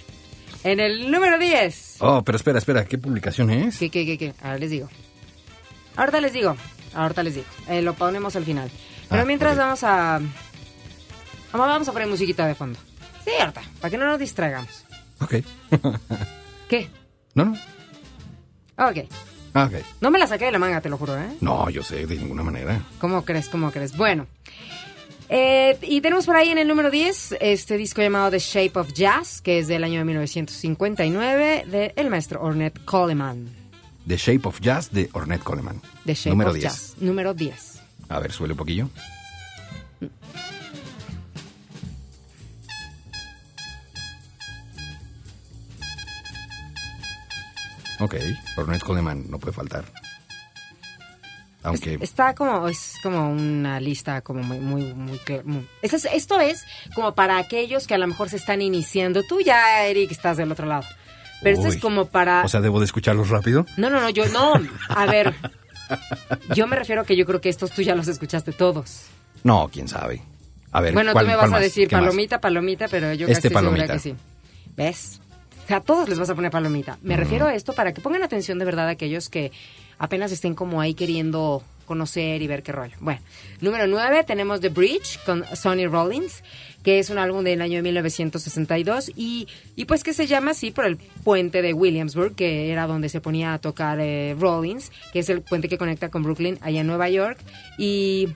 En 0.66 0.80
el 0.80 1.12
número 1.12 1.38
10. 1.38 1.98
Oh, 2.00 2.22
pero 2.24 2.34
espera, 2.36 2.58
espera, 2.58 2.84
¿qué 2.84 2.98
publicación 2.98 3.50
es? 3.50 3.78
¿Qué, 3.78 3.88
qué, 3.88 4.04
qué, 4.04 4.18
qué? 4.18 4.34
Ahora 4.42 4.58
les 4.58 4.70
digo. 4.70 4.88
Ahorita 5.94 6.20
les 6.20 6.32
digo. 6.32 6.56
Ahorita 6.92 7.22
les 7.22 7.34
digo. 7.36 7.46
Eh, 7.68 7.82
lo 7.82 7.94
ponemos 7.94 8.34
al 8.34 8.44
final. 8.44 8.68
Pero 9.08 9.22
Ah, 9.22 9.24
mientras 9.24 9.56
vamos 9.56 9.84
a... 9.84 10.20
Vamos 11.52 11.68
vamos 11.68 11.88
a 11.88 11.92
poner 11.92 12.08
musiquita 12.08 12.46
de 12.48 12.56
fondo. 12.56 12.80
Sí, 13.24 13.30
ahorita. 13.38 13.62
Para 13.80 13.90
que 13.92 13.96
no 13.96 14.06
nos 14.06 14.18
distraigamos. 14.18 14.84
Ok. 15.20 15.34
¿Qué? 16.68 16.90
no, 17.34 17.44
no. 17.44 17.52
Ok. 18.88 19.08
Ah, 19.54 19.66
ok. 19.72 19.84
No 20.00 20.10
me 20.10 20.18
la 20.18 20.26
saqué 20.26 20.46
de 20.46 20.52
la 20.52 20.58
manga, 20.58 20.80
te 20.80 20.88
lo 20.88 20.98
juro, 20.98 21.16
¿eh? 21.16 21.28
No, 21.40 21.70
yo 21.70 21.84
sé, 21.84 22.06
de 22.06 22.16
ninguna 22.16 22.42
manera. 22.42 22.80
¿Cómo 22.98 23.24
crees? 23.24 23.48
¿Cómo 23.48 23.70
crees? 23.70 23.96
Bueno. 23.96 24.26
Eh, 25.28 25.76
y 25.82 26.00
tenemos 26.00 26.26
por 26.26 26.36
ahí 26.36 26.50
en 26.50 26.58
el 26.58 26.68
número 26.68 26.90
10 26.90 27.36
este 27.40 27.76
disco 27.76 28.00
llamado 28.00 28.30
The 28.30 28.38
Shape 28.38 28.78
of 28.78 28.92
Jazz, 28.92 29.40
que 29.42 29.58
es 29.58 29.66
del 29.66 29.82
año 29.84 30.04
1959, 30.04 31.64
de 31.66 31.92
el 31.96 32.10
maestro 32.10 32.42
Ornette 32.42 32.84
Coleman. 32.84 33.48
The 34.06 34.16
Shape 34.16 34.42
of 34.44 34.60
Jazz 34.60 34.92
de 34.92 35.10
Ornette 35.12 35.42
Coleman. 35.42 35.80
The 36.04 36.14
Shape 36.14 36.30
Número 36.30 36.50
of 36.50 36.56
10. 36.56 36.62
Jazz. 36.62 36.94
Número 37.00 37.34
10. 37.34 37.80
A 38.08 38.20
ver, 38.20 38.32
suele 38.32 38.52
un 38.52 38.58
poquillo. 38.58 38.88
Ok, 47.98 48.14
Ornette 48.56 48.84
Coleman 48.84 49.24
no 49.28 49.38
puede 49.38 49.54
faltar. 49.54 49.84
Aunque... 51.66 51.98
Está 52.00 52.34
como 52.34 52.68
es 52.68 52.94
como 53.02 53.30
una 53.30 53.78
lista 53.80 54.20
como 54.22 54.42
muy 54.42 54.58
muy 54.60 54.94
muy, 54.94 55.18
muy- 55.44 55.68
Esto, 55.82 55.96
es, 55.96 56.04
esto 56.06 56.40
es 56.40 56.64
como 56.94 57.14
para 57.14 57.38
aquellos 57.38 57.86
que 57.86 57.94
a 57.94 57.98
lo 57.98 58.06
mejor 58.06 58.28
se 58.30 58.36
están 58.36 58.62
iniciando. 58.62 59.22
Tú 59.22 59.40
ya 59.40 59.84
Eric 59.86 60.10
estás 60.12 60.36
del 60.36 60.50
otro 60.52 60.66
lado. 60.66 60.84
Pero 61.42 61.56
esto 61.58 61.68
es 61.68 61.76
como 61.76 62.06
para 62.06 62.42
O 62.44 62.48
sea, 62.48 62.60
¿debo 62.60 62.78
de 62.80 62.86
escucharlos 62.86 63.28
rápido? 63.28 63.66
No, 63.76 63.90
no, 63.90 64.00
no, 64.00 64.08
yo 64.10 64.26
no. 64.28 64.54
A 64.88 65.06
ver. 65.06 65.34
Yo 66.54 66.66
me 66.66 66.76
refiero 66.76 67.02
a 67.02 67.04
que 67.04 67.16
yo 67.16 67.26
creo 67.26 67.40
que 67.40 67.48
estos 67.48 67.70
tú 67.70 67.82
ya 67.82 67.94
los 67.94 68.08
escuchaste 68.08 68.52
todos. 68.52 69.02
No, 69.44 69.68
quién 69.72 69.86
sabe. 69.88 70.22
A 70.72 70.80
ver, 70.80 70.94
bueno, 70.94 71.12
¿cuál- 71.12 71.24
tú 71.26 71.30
me 71.30 71.36
vas 71.36 71.52
a 71.52 71.58
decir 71.60 71.88
palomita, 71.88 72.40
palomita, 72.40 72.88
pero 72.88 73.12
yo 73.12 73.26
Este 73.28 73.48
casi 73.50 73.54
palomita. 73.54 73.92
que 73.94 73.98
sí. 73.98 74.14
¿Ves? 74.76 75.20
O 75.64 75.66
sea, 75.68 75.78
a 75.78 75.80
todos 75.80 76.08
les 76.08 76.18
vas 76.18 76.30
a 76.30 76.34
poner 76.34 76.50
palomita. 76.50 76.98
Me 77.02 77.16
refiero 77.16 77.46
a 77.46 77.54
esto 77.54 77.72
para 77.72 77.92
que 77.92 78.00
pongan 78.00 78.22
atención 78.22 78.58
de 78.58 78.64
verdad 78.64 78.88
a 78.88 78.90
aquellos 78.92 79.28
que 79.28 79.52
apenas 79.98 80.32
estén 80.32 80.54
como 80.54 80.80
ahí 80.80 80.94
queriendo 80.94 81.62
conocer 81.86 82.42
y 82.42 82.46
ver 82.48 82.62
qué 82.64 82.72
rollo. 82.72 82.96
Bueno, 83.00 83.20
número 83.60 83.86
9 83.86 84.24
tenemos 84.24 84.60
The 84.60 84.70
Bridge 84.70 85.20
con 85.24 85.44
Sonny 85.54 85.86
Rollins, 85.86 86.42
que 86.82 86.98
es 86.98 87.10
un 87.10 87.18
álbum 87.18 87.44
del 87.44 87.62
año 87.62 87.80
1962 87.82 89.12
y, 89.16 89.46
y 89.76 89.84
pues 89.84 90.02
que 90.02 90.12
se 90.12 90.26
llama 90.26 90.50
así 90.50 90.72
por 90.72 90.84
el 90.84 90.96
puente 91.22 91.62
de 91.62 91.72
Williamsburg, 91.74 92.34
que 92.34 92.70
era 92.72 92.86
donde 92.88 93.08
se 93.08 93.20
ponía 93.20 93.54
a 93.54 93.58
tocar 93.60 93.98
eh, 94.00 94.34
Rollins, 94.38 94.90
que 95.12 95.20
es 95.20 95.28
el 95.28 95.42
puente 95.42 95.68
que 95.68 95.78
conecta 95.78 96.08
con 96.08 96.22
Brooklyn 96.24 96.58
allá 96.60 96.80
en 96.80 96.86
Nueva 96.88 97.08
York. 97.08 97.38
Y 97.78 98.28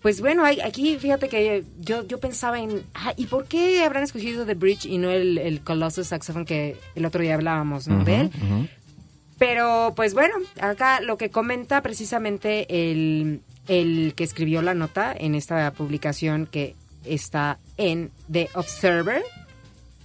pues 0.00 0.20
bueno, 0.20 0.44
hay- 0.44 0.60
aquí 0.60 0.96
fíjate 0.98 1.28
que 1.28 1.64
yo, 1.80 2.06
yo 2.06 2.18
pensaba 2.20 2.58
en, 2.60 2.82
ah, 2.94 3.12
¿y 3.16 3.26
por 3.26 3.44
qué 3.46 3.82
habrán 3.84 4.02
escogido 4.02 4.44
The 4.46 4.54
Bridge 4.54 4.86
y 4.86 4.96
no 4.98 5.10
el, 5.10 5.36
el 5.38 5.60
Colossus 5.60 6.06
Saxophone 6.08 6.44
que 6.46 6.76
el 6.94 7.04
otro 7.04 7.20
día 7.22 7.34
hablábamos 7.34 7.86
¿no? 7.88 8.02
de 8.04 8.20
él? 8.22 8.30
Pero 9.46 9.92
pues 9.94 10.14
bueno, 10.14 10.36
acá 10.58 11.02
lo 11.02 11.18
que 11.18 11.28
comenta 11.28 11.82
precisamente 11.82 12.66
el, 12.90 13.42
el 13.68 14.14
que 14.16 14.24
escribió 14.24 14.62
la 14.62 14.72
nota 14.72 15.14
en 15.14 15.34
esta 15.34 15.70
publicación 15.72 16.46
que 16.46 16.74
está 17.04 17.58
en 17.76 18.10
The 18.32 18.48
Observer, 18.54 19.22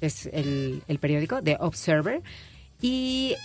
es 0.02 0.26
el, 0.34 0.84
el 0.90 1.00
periódico, 1.00 1.42
The 1.42 1.56
Observer, 1.62 2.22
y 2.82 3.36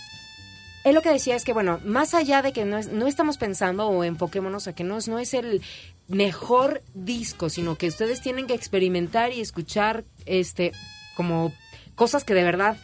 él 0.83 0.95
lo 0.95 1.01
que 1.01 1.11
decía 1.11 1.37
es 1.37 1.45
que, 1.45 1.53
bueno, 1.53 1.79
más 1.85 2.13
allá 2.13 2.41
de 2.41 2.51
que 2.51 2.65
no, 2.65 2.77
es- 2.77 2.89
no 2.91 3.07
estamos 3.07 3.37
pensando 3.37 3.87
o 3.87 4.03
enfoquémonos 4.03 4.67
a 4.67 4.75
que 4.75 4.83
no, 4.83 4.97
es- 4.97 5.07
no 5.07 5.17
es 5.17 5.33
el 5.33 5.61
mejor 6.09 6.83
disco, 6.93 7.49
sino 7.49 7.77
que 7.77 7.87
ustedes 7.87 8.19
tienen 8.19 8.47
que 8.47 8.53
experimentar 8.53 9.31
y 9.31 9.39
escuchar 9.39 10.03
este 10.25 10.73
como 11.15 11.53
cosas 11.95 12.25
que 12.25 12.33
de 12.33 12.43
verdad 12.43 12.75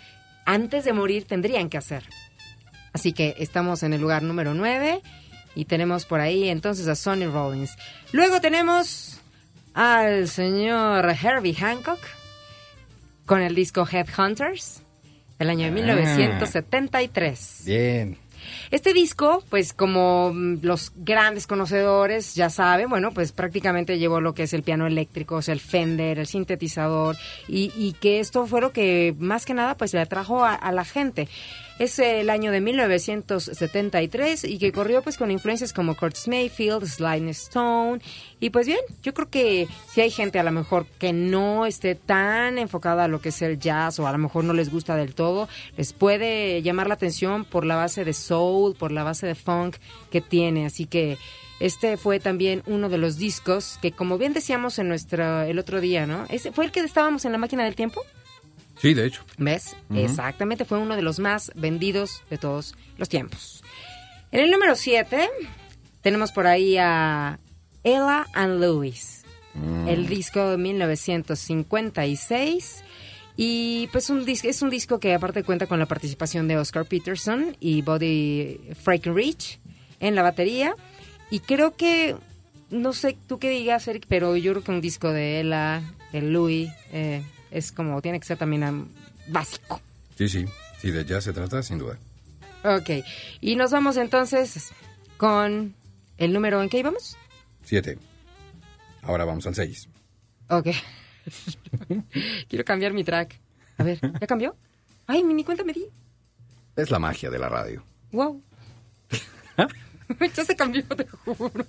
antes 0.45 0.86
de 0.86 0.93
morir 0.93 1.26
tendrían 1.26 1.67
que 1.69 1.78
hacer. 1.78 2.06
Así 2.94 3.14
que 3.14 3.36
estamos 3.38 3.84
en 3.84 3.94
el 3.94 4.02
lugar 4.02 4.24
número 4.24 4.54
9 4.54 5.02
y 5.56 5.66
tenemos 5.66 6.06
por 6.06 6.20
ahí 6.20 6.50
entonces 6.50 6.88
a 6.88 6.96
Sonny 6.96 7.26
Rollins. 7.26 7.76
Luego 8.12 8.42
tenemos 8.42 9.20
al 9.74 10.28
señor 10.28 11.06
Herbie 11.10 11.56
Hancock 11.56 12.00
con 13.26 13.42
el 13.42 13.56
disco 13.56 13.88
Headhunters 13.90 14.82
del 15.40 15.50
año 15.50 15.66
de 15.66 15.72
1973. 15.72 17.64
Bien. 17.66 18.18
Este 18.72 18.94
disco, 18.94 19.44
pues 19.50 19.74
como 19.74 20.32
los 20.62 20.92
grandes 20.96 21.48
conocedores 21.48 22.36
ya 22.36 22.50
saben, 22.50 22.90
bueno, 22.90 23.12
pues 23.12 23.32
prácticamente 23.32 24.00
llevó 24.00 24.20
lo 24.20 24.34
que 24.34 24.44
es 24.44 24.54
el 24.54 24.64
piano 24.64 24.88
eléctrico, 24.88 25.36
o 25.36 25.42
sea, 25.42 25.54
el 25.54 25.60
Fender, 25.60 26.20
el 26.20 26.28
sintetizador, 26.28 27.18
y, 27.48 27.72
y 27.76 27.94
que 27.94 28.20
esto 28.20 28.48
fue 28.48 28.62
lo 28.62 28.72
que 28.72 29.16
más 29.20 29.46
que 29.46 29.54
nada 29.54 29.78
pues 29.78 29.94
le 29.94 30.00
atrajo 30.00 30.44
a, 30.44 30.56
a 30.56 30.72
la 30.72 30.86
gente. 30.86 31.28
Es 31.82 31.98
el 31.98 32.30
año 32.30 32.52
de 32.52 32.62
1973 32.62 34.44
y 34.44 34.60
que 34.60 34.72
corrió 34.72 35.02
pues 35.02 35.17
con 35.17 35.32
influencias 35.32 35.74
como 35.74 35.98
Curtis 35.98 36.28
Mayfield, 36.28 36.86
Sly 36.86 37.28
Stone 37.30 38.00
y 38.39 38.52
pues 38.52 38.67
bien, 38.67 38.82
yo 39.02 39.15
creo 39.15 39.32
que 39.32 39.67
si 39.91 40.02
hay 40.02 40.12
gente 40.12 40.38
a 40.38 40.44
lo 40.44 40.52
mejor 40.52 40.86
que 41.00 41.12
no 41.12 41.65
esté 41.65 41.96
tan 41.96 42.60
enfocada 42.60 43.06
a 43.06 43.08
lo 43.08 43.20
que 43.20 43.30
es 43.30 43.41
el 43.41 43.58
jazz 43.60 43.98
o 43.98 44.06
a 44.06 44.12
lo 44.12 44.20
mejor 44.20 44.44
no 44.44 44.54
les 44.54 44.70
gusta 44.70 44.96
del 44.96 45.15
todo, 45.15 45.50
les 45.76 45.91
puede 45.91 46.62
llamar 46.62 46.88
la 46.88 46.94
atención 46.94 47.46
por 47.46 47.65
la 47.65 47.78
base 47.78 48.06
de 48.06 48.13
soul, 48.13 48.76
por 48.76 48.91
la 48.91 49.02
base 49.02 49.26
de 49.26 49.34
funk 49.34 49.78
que 50.12 50.22
tiene, 50.22 50.67
así 50.67 50.86
que 50.86 51.17
este 51.60 51.98
fue 51.98 52.20
también 52.20 52.62
uno 52.67 52.89
de 52.89 53.00
los 53.00 53.17
discos 53.17 53.80
que 53.82 53.91
como 53.91 54.20
bien 54.20 54.34
decíamos 54.34 54.78
en 54.78 54.88
nuestro 54.88 55.41
el 55.41 55.58
otro 55.58 55.82
día, 55.82 56.06
¿no? 56.06 56.28
Ese 56.30 56.52
fue 56.52 56.65
el 56.65 56.72
que 56.72 56.82
estábamos 56.82 57.26
en 57.26 57.32
la 57.32 57.39
máquina 57.39 57.63
del 57.63 57.74
tiempo. 57.74 58.04
Sí, 58.78 58.94
de 58.94 59.06
hecho. 59.06 59.24
¿Ves? 59.38 59.76
Exactamente, 59.94 60.66
fue 60.66 60.80
uno 60.80 60.96
de 60.96 61.02
los 61.02 61.20
más 61.20 61.52
vendidos 61.56 62.24
de 62.30 62.38
todos 62.38 62.76
los 62.98 63.10
tiempos. 63.10 63.64
En 64.32 64.40
el 64.40 64.52
número 64.52 64.76
7 64.76 65.30
tenemos 66.02 66.32
por 66.32 66.48
ahí 66.48 66.78
a 66.78 67.40
Ella 67.84 68.26
and 68.34 68.60
Lewis, 68.60 69.24
el 69.88 70.08
disco 70.08 70.52
de 70.52 70.58
1956. 70.58 72.84
Y 73.38 73.88
pues 73.92 74.10
un 74.10 74.26
dis- 74.26 74.46
es 74.48 74.62
un 74.62 74.70
disco 74.70 75.00
que 75.00 75.14
aparte 75.14 75.44
cuenta 75.44 75.66
con 75.66 75.80
la 75.80 75.86
participación 75.86 76.48
de 76.48 76.58
Oscar 76.58 76.86
Peterson 76.86 77.56
y 77.60 77.82
Buddy 77.82 78.60
Rich 79.06 79.60
en 80.00 80.16
la 80.16 80.22
batería. 80.22 80.76
Y 81.30 81.40
creo 81.40 81.76
que, 81.76 82.16
no 82.70 82.94
sé 82.94 83.18
tú 83.28 83.40
qué 83.40 83.50
digas, 83.50 83.88
Eric, 83.88 84.06
pero 84.08 84.36
yo 84.36 84.52
creo 84.52 84.64
que 84.64 84.72
un 84.72 84.82
disco 84.82 85.12
de 85.12 85.40
Ella, 85.40 85.82
de 86.12 86.22
Louis, 86.22 86.70
eh, 86.92 87.24
es 87.52 87.72
como, 87.72 88.02
tiene 88.02 88.20
que 88.20 88.26
ser 88.26 88.38
también 88.38 88.64
am, 88.64 88.90
básico. 89.28 89.82
Sí, 90.18 90.28
sí. 90.28 90.46
Sí, 90.80 90.90
de 90.90 91.06
jazz 91.06 91.26
se 91.26 91.34
trata, 91.34 91.62
sin 91.62 91.78
duda. 91.78 91.98
Ok, 92.64 93.06
y 93.40 93.56
nos 93.56 93.72
vamos 93.72 93.98
entonces 93.98 94.72
con 95.18 95.76
el 96.18 96.34
número 96.34 96.62
en 96.62 96.70
que 96.70 96.80
íbamos. 96.80 97.18
Siete. 97.64 97.98
Ahora 99.04 99.26
vamos 99.26 99.46
al 99.46 99.56
seis. 99.56 99.88
Ok. 100.50 100.68
Quiero 102.50 102.66
cambiar 102.66 102.94
mi 102.94 103.04
track. 103.04 103.40
A 103.78 103.84
ver, 103.84 104.00
¿ya 104.02 104.28
cambió? 104.28 104.56
Ay, 105.08 105.24
ni 105.24 105.44
cuenta 105.44 105.64
me 105.64 105.74
di. 105.74 105.86
Es 106.76 106.90
la 106.90 107.00
magia 107.00 107.30
de 107.30 107.40
la 107.40 107.50
radio. 107.50 107.84
Wow. 108.12 108.42
ya 110.36 110.46
se 110.46 110.56
cambió, 110.56 110.84
te 110.84 111.08
juro. 111.08 111.66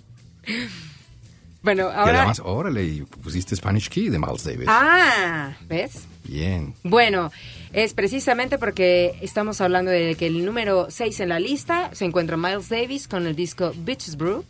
Bueno, 1.62 1.88
Y 1.90 1.94
ahora... 1.94 2.18
además, 2.18 2.42
órale, 2.44 2.85
y 2.85 3.03
pusiste 3.03 3.55
Spanish 3.55 3.88
Key 3.88 4.09
de 4.09 4.18
Miles 4.18 4.44
Davis. 4.44 4.66
Ah, 4.68 5.53
¿ves? 5.68 6.07
Bien. 6.25 6.75
Bueno, 6.83 7.31
es 7.72 7.94
precisamente 7.94 8.59
porque 8.59 9.16
estamos 9.20 9.61
hablando 9.61 9.90
de 9.90 10.14
que 10.16 10.27
el 10.27 10.44
número 10.44 10.88
6 10.90 11.20
en 11.20 11.29
la 11.29 11.38
lista 11.40 11.90
se 11.92 12.05
encuentra 12.05 12.37
Miles 12.37 12.68
Davis 12.68 13.09
con 13.09 13.27
el 13.27 13.37
disco 13.37 13.72
Bitches 13.77 14.16
Brew 14.16 14.44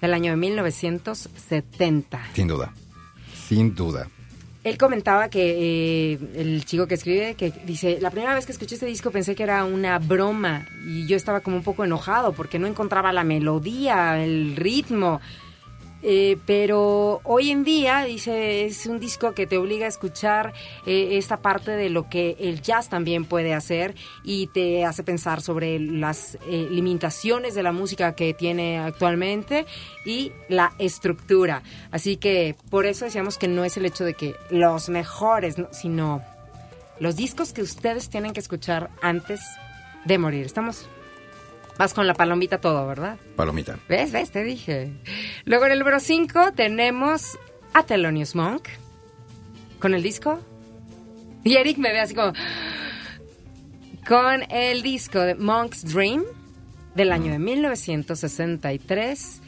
del 0.00 0.14
año 0.14 0.32
de 0.32 0.36
1970. 0.36 2.20
Sin 2.34 2.48
duda. 2.48 2.72
Sin 3.48 3.74
duda. 3.74 4.08
Él 4.62 4.76
comentaba 4.76 5.30
que 5.30 6.12
eh, 6.12 6.18
el 6.36 6.64
chico 6.66 6.86
que 6.86 6.94
escribe, 6.94 7.34
que 7.34 7.50
dice, 7.64 7.98
la 8.00 8.10
primera 8.10 8.34
vez 8.34 8.44
que 8.44 8.52
escuché 8.52 8.74
este 8.74 8.86
disco 8.86 9.10
pensé 9.10 9.34
que 9.34 9.42
era 9.42 9.64
una 9.64 9.98
broma 9.98 10.66
y 10.86 11.06
yo 11.06 11.16
estaba 11.16 11.40
como 11.40 11.56
un 11.56 11.62
poco 11.62 11.82
enojado 11.82 12.32
porque 12.34 12.58
no 12.58 12.66
encontraba 12.66 13.10
la 13.12 13.24
melodía, 13.24 14.22
el 14.22 14.56
ritmo. 14.56 15.20
Eh, 16.02 16.38
pero 16.46 17.20
hoy 17.24 17.50
en 17.50 17.64
día, 17.64 18.04
dice, 18.04 18.64
es 18.64 18.86
un 18.86 18.98
disco 19.00 19.32
que 19.32 19.46
te 19.46 19.58
obliga 19.58 19.86
a 19.86 19.88
escuchar 19.88 20.54
eh, 20.86 21.18
esta 21.18 21.38
parte 21.38 21.72
de 21.72 21.90
lo 21.90 22.08
que 22.08 22.36
el 22.40 22.62
jazz 22.62 22.88
también 22.88 23.24
puede 23.24 23.54
hacer 23.54 23.94
y 24.24 24.46
te 24.48 24.84
hace 24.84 25.02
pensar 25.02 25.42
sobre 25.42 25.78
las 25.78 26.38
eh, 26.48 26.68
limitaciones 26.70 27.54
de 27.54 27.62
la 27.62 27.72
música 27.72 28.14
que 28.14 28.32
tiene 28.34 28.78
actualmente 28.78 29.66
y 30.06 30.32
la 30.48 30.72
estructura. 30.78 31.62
Así 31.90 32.16
que 32.16 32.56
por 32.70 32.86
eso 32.86 33.04
decíamos 33.04 33.36
que 33.36 33.48
no 33.48 33.64
es 33.64 33.76
el 33.76 33.84
hecho 33.84 34.04
de 34.04 34.14
que 34.14 34.34
los 34.50 34.88
mejores, 34.88 35.58
¿no? 35.58 35.68
sino 35.72 36.22
los 36.98 37.16
discos 37.16 37.52
que 37.52 37.62
ustedes 37.62 38.08
tienen 38.08 38.32
que 38.32 38.40
escuchar 38.40 38.90
antes 39.02 39.40
de 40.04 40.18
morir. 40.18 40.46
Estamos... 40.46 40.88
Vas 41.80 41.94
con 41.94 42.06
la 42.06 42.12
palomita 42.12 42.60
todo, 42.60 42.86
¿verdad? 42.86 43.16
Palomita. 43.36 43.78
¿Ves? 43.88 44.12
¿Ves? 44.12 44.30
Te 44.30 44.44
dije. 44.44 44.92
Luego 45.46 45.64
en 45.64 45.72
el 45.72 45.78
número 45.78 45.98
5 45.98 46.52
tenemos 46.54 47.38
a 47.72 47.84
Thelonious 47.84 48.34
Monk 48.34 48.68
con 49.78 49.94
el 49.94 50.02
disco. 50.02 50.38
Y 51.42 51.56
Eric 51.56 51.78
me 51.78 51.90
ve 51.90 52.00
así 52.00 52.14
como... 52.14 52.34
Con 54.06 54.42
el 54.52 54.82
disco 54.82 55.20
de 55.20 55.36
Monk's 55.36 55.90
Dream 55.90 56.22
del 56.94 57.12
año 57.12 57.32
de 57.32 57.38
1963. 57.38 59.40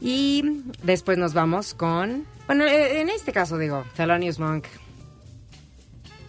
Y 0.00 0.42
después 0.82 1.18
nos 1.18 1.34
vamos 1.34 1.74
con... 1.74 2.26
Bueno, 2.48 2.66
eh, 2.66 3.00
en 3.00 3.10
este 3.10 3.32
caso 3.32 3.58
digo, 3.58 3.84
Thelonious 3.94 4.40
Monk 4.40 4.66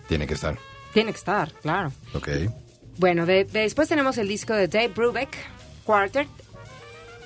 Tiene 0.08 0.28
que 0.28 0.36
estar. 0.36 0.56
tiene 0.94 1.12
que 1.12 1.18
estar, 1.18 1.52
claro. 1.64 1.92
Ok. 2.14 2.30
Bueno, 3.02 3.26
de- 3.26 3.46
de- 3.46 3.62
después 3.62 3.90
tenemos 3.90 4.20
el 4.20 4.28
disco 4.28 4.54
de 4.54 4.68
Dave 4.68 4.90
Brubeck, 4.90 5.30
Quartet, 5.86 6.28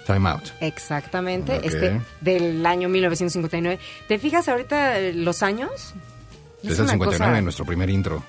Time 0.08 0.30
out. 0.30 0.44
Exactamente, 0.62 1.60
este 1.64 2.00
del 2.22 2.66
año 2.66 2.88
1959. 2.88 3.78
¿Te 4.08 4.18
fijas 4.20 4.48
ahorita 4.48 5.00
eh, 5.00 5.12
los 5.14 5.44
años? 5.44 5.94
Es 6.64 6.78
el 6.80 6.84
una 6.86 6.92
59 6.94 7.18
cosa- 7.34 7.42
nuestro 7.42 7.66
primer 7.66 7.90
intro. 7.90 8.24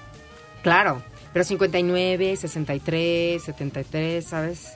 Claro, 0.62 1.02
pero 1.32 1.44
59, 1.44 2.34
63, 2.36 3.40
73, 3.44 4.24
¿sabes? 4.24 4.72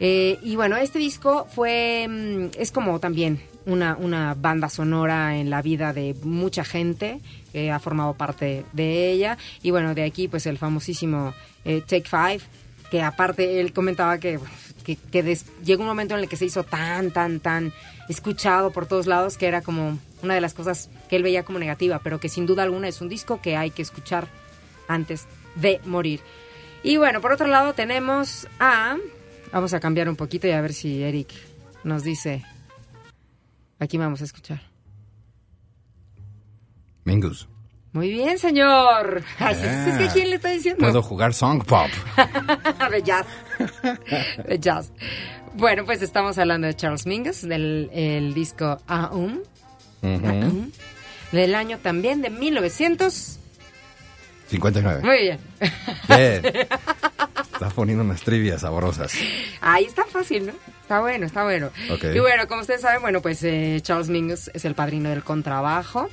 Eh, 0.00 0.38
y 0.42 0.56
bueno, 0.56 0.76
este 0.78 0.98
disco 0.98 1.46
fue, 1.54 2.08
mm, 2.08 2.58
es 2.58 2.72
como 2.72 2.98
también 2.98 3.40
una, 3.66 3.94
una 3.96 4.34
banda 4.34 4.68
sonora 4.68 5.36
en 5.36 5.48
la 5.50 5.62
vida 5.62 5.92
de 5.92 6.16
mucha 6.24 6.64
gente 6.64 7.20
que 7.52 7.70
ha 7.70 7.78
formado 7.78 8.14
parte 8.14 8.64
de 8.72 9.10
ella. 9.10 9.38
Y 9.62 9.70
bueno, 9.70 9.94
de 9.94 10.04
aquí 10.04 10.28
pues 10.28 10.46
el 10.46 10.58
famosísimo 10.58 11.34
eh, 11.64 11.80
Take 11.80 12.08
Five, 12.08 12.40
que 12.90 13.02
aparte 13.02 13.60
él 13.60 13.72
comentaba 13.72 14.18
que, 14.18 14.38
que, 14.84 14.96
que 14.96 15.38
llegó 15.64 15.82
un 15.82 15.88
momento 15.88 16.14
en 16.14 16.20
el 16.20 16.28
que 16.28 16.36
se 16.36 16.46
hizo 16.46 16.64
tan, 16.64 17.10
tan, 17.10 17.40
tan 17.40 17.72
escuchado 18.08 18.72
por 18.72 18.86
todos 18.86 19.06
lados 19.06 19.36
que 19.36 19.46
era 19.46 19.62
como 19.62 19.98
una 20.22 20.34
de 20.34 20.40
las 20.40 20.54
cosas 20.54 20.90
que 21.08 21.16
él 21.16 21.22
veía 21.22 21.44
como 21.44 21.58
negativa, 21.58 22.00
pero 22.02 22.20
que 22.20 22.28
sin 22.28 22.46
duda 22.46 22.62
alguna 22.62 22.88
es 22.88 23.00
un 23.00 23.08
disco 23.08 23.40
que 23.40 23.56
hay 23.56 23.70
que 23.70 23.82
escuchar 23.82 24.28
antes 24.88 25.26
de 25.54 25.80
morir. 25.84 26.20
Y 26.82 26.96
bueno, 26.96 27.20
por 27.20 27.32
otro 27.32 27.46
lado 27.46 27.74
tenemos 27.74 28.48
a... 28.58 28.96
Vamos 29.52 29.74
a 29.74 29.80
cambiar 29.80 30.08
un 30.08 30.16
poquito 30.16 30.46
y 30.46 30.52
a 30.52 30.60
ver 30.60 30.72
si 30.72 31.02
Eric 31.02 31.28
nos 31.84 32.04
dice. 32.04 32.44
Aquí 33.78 33.98
vamos 33.98 34.20
a 34.20 34.24
escuchar. 34.24 34.69
Mingus. 37.04 37.48
Muy 37.92 38.10
bien, 38.10 38.38
señor. 38.38 39.22
Ay, 39.38 39.56
¿Es 39.88 39.98
que 39.98 40.08
quién 40.12 40.30
le 40.30 40.36
está 40.36 40.50
diciendo? 40.50 40.78
Puedo 40.80 41.02
jugar 41.02 41.34
Song 41.34 41.64
Pop. 41.64 41.88
De 44.48 44.58
jazz. 44.60 44.92
Bueno, 45.54 45.84
pues 45.84 46.00
estamos 46.00 46.38
hablando 46.38 46.68
de 46.68 46.76
Charles 46.76 47.04
Mingus, 47.06 47.42
del 47.42 47.90
el 47.92 48.32
disco 48.34 48.80
Aum, 48.86 49.40
Ujú. 50.02 50.70
del 51.32 51.54
año 51.56 51.78
también 51.78 52.22
de 52.22 52.30
1900. 52.30 53.38
59. 54.48 55.02
Muy 55.02 55.18
bien. 55.18 55.38
Bien. 56.08 56.42
Estás 57.52 57.72
poniendo 57.74 58.02
unas 58.04 58.22
trivias 58.22 58.60
sabrosas. 58.62 59.12
Ahí 59.60 59.84
está 59.84 60.04
fácil, 60.06 60.46
¿no? 60.46 60.52
Está 60.82 61.00
bueno, 61.00 61.26
está 61.26 61.42
bueno. 61.44 61.70
Ok. 61.90 62.04
Y 62.14 62.18
bueno, 62.20 62.46
como 62.48 62.60
ustedes 62.62 62.80
saben, 62.80 63.02
bueno, 63.02 63.20
pues 63.20 63.42
eh, 63.42 63.80
Charles 63.82 64.08
Mingus 64.08 64.50
es 64.54 64.64
el 64.64 64.74
padrino 64.74 65.10
del 65.10 65.22
contrabajo. 65.24 66.08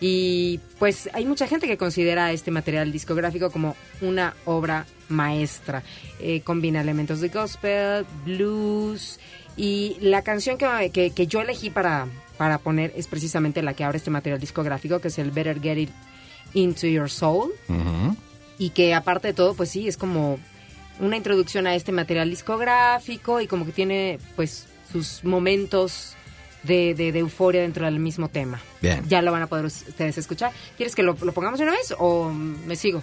Y 0.00 0.60
pues 0.78 1.08
hay 1.14 1.24
mucha 1.24 1.46
gente 1.46 1.66
que 1.66 1.78
considera 1.78 2.30
este 2.32 2.50
material 2.50 2.92
discográfico 2.92 3.50
como 3.50 3.74
una 4.02 4.34
obra 4.44 4.86
maestra. 5.08 5.82
Eh, 6.20 6.42
combina 6.42 6.80
elementos 6.82 7.20
de 7.20 7.28
gospel, 7.28 8.04
blues 8.24 9.18
y 9.56 9.96
la 10.00 10.22
canción 10.22 10.58
que, 10.58 10.90
que- 10.92 11.10
que 11.12 11.26
yo 11.26 11.40
elegí 11.40 11.70
para, 11.70 12.06
para 12.36 12.58
poner 12.58 12.92
es 12.94 13.06
precisamente 13.06 13.62
la 13.62 13.72
que 13.74 13.84
abre 13.84 13.96
este 13.98 14.10
material 14.10 14.38
discográfico, 14.40 15.00
que 15.00 15.08
es 15.08 15.18
el 15.18 15.30
Better 15.30 15.60
Get 15.62 15.78
It 15.78 15.90
Into 16.54 16.86
Your 16.88 17.08
Soul 17.08 17.52
y 18.58 18.70
que 18.70 18.94
aparte 18.94 19.28
de 19.28 19.34
todo, 19.34 19.54
pues 19.54 19.70
sí, 19.70 19.88
es 19.88 19.96
como 19.96 20.38
una 21.00 21.16
introducción 21.16 21.66
a 21.66 21.74
este 21.74 21.92
material 21.92 22.28
discográfico 22.28 23.40
y 23.40 23.46
como 23.46 23.64
que 23.64 23.72
tiene 23.72 24.18
pues 24.34 24.66
sus 24.92 25.24
momentos 25.24 26.15
de, 26.66 26.94
de- 26.94 27.12
de 27.12 27.18
euforia 27.20 27.62
dentro 27.62 27.84
del 27.84 27.98
mismo 27.98 28.28
tema. 28.28 28.60
Bien. 28.82 29.02
Ya 29.08 29.22
lo 29.22 29.32
van 29.32 29.42
a 29.42 29.46
poder 29.46 29.64
ustedes 29.66 30.18
escuchar. 30.18 30.52
¿Quieres 30.76 30.94
que 30.94 31.02
lo, 31.02 31.16
lo 31.20 31.32
pongamos 31.32 31.60
una 31.60 31.70
vez 31.72 31.94
o 31.98 32.30
me 32.30 32.76
sigo? 32.76 33.02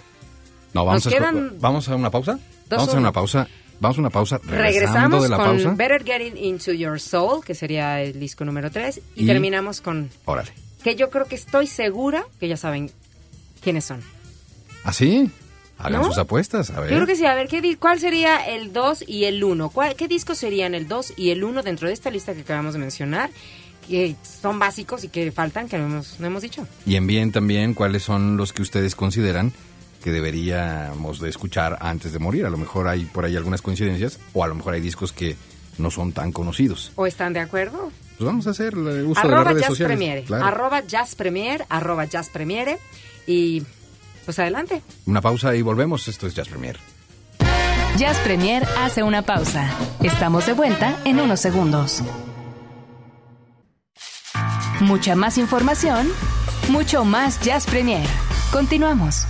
No, 0.72 0.84
vamos, 0.84 1.04
Nos 1.04 1.12
a, 1.14 1.16
quedan 1.16 1.54
vamos 1.60 1.88
a 1.88 1.94
una 1.96 2.10
pausa. 2.10 2.38
Vamos 2.68 2.94
a 2.94 2.98
una 2.98 3.12
pausa. 3.12 3.48
Vamos 3.80 3.98
a 3.98 4.00
una 4.00 4.10
pausa. 4.10 4.38
Regresando 4.44 4.62
Regresamos 4.62 5.22
de 5.24 5.28
la 5.28 5.36
con 5.36 5.46
pausa. 5.46 5.70
Better 5.76 6.04
Getting 6.04 6.36
Into 6.36 6.72
Your 6.72 7.00
Soul, 7.00 7.44
que 7.44 7.54
sería 7.54 8.00
el 8.00 8.18
disco 8.18 8.44
número 8.44 8.70
3, 8.70 9.00
y, 9.16 9.24
Y- 9.24 9.26
terminamos 9.26 9.80
con 9.80 10.10
Órale. 10.24 10.52
que 10.82 10.94
yo 10.96 11.10
creo 11.10 11.26
que 11.26 11.34
estoy 11.34 11.66
segura 11.66 12.24
que 12.40 12.48
ya 12.48 12.56
saben 12.56 12.90
quiénes 13.60 13.84
son. 13.84 14.00
¿Ah, 14.84 14.92
sí? 14.92 15.30
Hagan 15.78 16.02
¿No? 16.02 16.08
sus 16.08 16.18
apuestas. 16.18 16.70
A 16.70 16.80
ver. 16.80 16.90
Yo 16.90 16.96
creo 16.96 17.06
que 17.06 17.16
sí. 17.16 17.26
A 17.26 17.34
ver, 17.34 17.48
¿qué 17.48 17.76
¿cuál 17.78 17.98
sería 17.98 18.36
el 18.46 18.72
2 18.72 19.04
y 19.06 19.24
el 19.24 19.42
1? 19.42 19.72
¿Qué 19.96 20.08
discos 20.08 20.38
serían 20.38 20.74
el 20.74 20.88
2 20.88 21.14
y 21.16 21.30
el 21.30 21.44
1 21.44 21.62
dentro 21.62 21.88
de 21.88 21.94
esta 21.94 22.10
lista 22.10 22.34
que 22.34 22.42
acabamos 22.42 22.74
de 22.74 22.80
mencionar? 22.80 23.30
Que 23.88 24.16
son 24.40 24.58
básicos 24.58 25.04
y 25.04 25.08
que 25.08 25.30
faltan, 25.30 25.68
que 25.68 25.76
no 25.76 25.86
hemos, 25.86 26.18
no 26.20 26.26
hemos 26.26 26.42
dicho. 26.42 26.66
Y 26.86 26.96
envíen 26.96 27.32
también 27.32 27.74
cuáles 27.74 28.02
son 28.02 28.36
los 28.36 28.52
que 28.52 28.62
ustedes 28.62 28.94
consideran 28.94 29.52
que 30.02 30.10
deberíamos 30.10 31.18
de 31.18 31.30
escuchar 31.30 31.78
antes 31.80 32.12
de 32.12 32.18
morir. 32.18 32.44
A 32.44 32.50
lo 32.50 32.58
mejor 32.58 32.88
hay 32.88 33.06
por 33.06 33.24
ahí 33.24 33.36
algunas 33.36 33.62
coincidencias 33.62 34.18
o 34.34 34.44
a 34.44 34.48
lo 34.48 34.54
mejor 34.54 34.74
hay 34.74 34.80
discos 34.82 35.12
que 35.12 35.34
no 35.78 35.90
son 35.90 36.12
tan 36.12 36.30
conocidos. 36.30 36.92
¿O 36.94 37.06
están 37.06 37.32
de 37.32 37.40
acuerdo? 37.40 37.90
Pues 38.18 38.26
vamos 38.26 38.46
a 38.46 38.50
hacer 38.50 38.74
el 38.74 38.78
uso 38.78 38.88
de 38.88 39.04
las 39.04 39.24
Arroba 39.24 39.44
redes 39.44 39.62
Jazz 39.62 39.68
sociales. 39.70 39.96
Premiere. 39.96 40.24
Claro. 40.24 40.44
Arroba 40.44 40.80
Jazz 40.86 41.14
Premiere. 41.14 41.64
Arroba 41.68 42.04
Jazz 42.04 42.28
Premiere. 42.28 42.78
Y 43.26 43.62
pues 44.24 44.38
adelante. 44.38 44.82
Una 45.06 45.20
pausa 45.20 45.54
y 45.54 45.62
volvemos. 45.62 46.08
Esto 46.08 46.26
es 46.26 46.34
Jazz 46.34 46.48
Premier. 46.48 46.78
Jazz 47.96 48.18
Premier 48.18 48.66
hace 48.78 49.02
una 49.02 49.22
pausa. 49.22 49.70
Estamos 50.02 50.46
de 50.46 50.52
vuelta 50.52 50.96
en 51.04 51.20
unos 51.20 51.40
segundos. 51.40 52.02
Mucha 54.80 55.14
más 55.14 55.38
información, 55.38 56.08
mucho 56.68 57.04
más 57.04 57.40
Jazz 57.40 57.66
Premier. 57.66 58.06
Continuamos. 58.50 59.26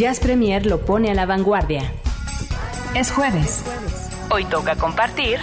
Jazz 0.00 0.18
Premier 0.18 0.64
lo 0.64 0.80
pone 0.80 1.10
a 1.10 1.14
la 1.14 1.26
vanguardia. 1.26 1.82
Es 2.94 3.12
jueves. 3.12 3.62
Hoy 4.30 4.46
toca 4.46 4.74
compartir 4.74 5.38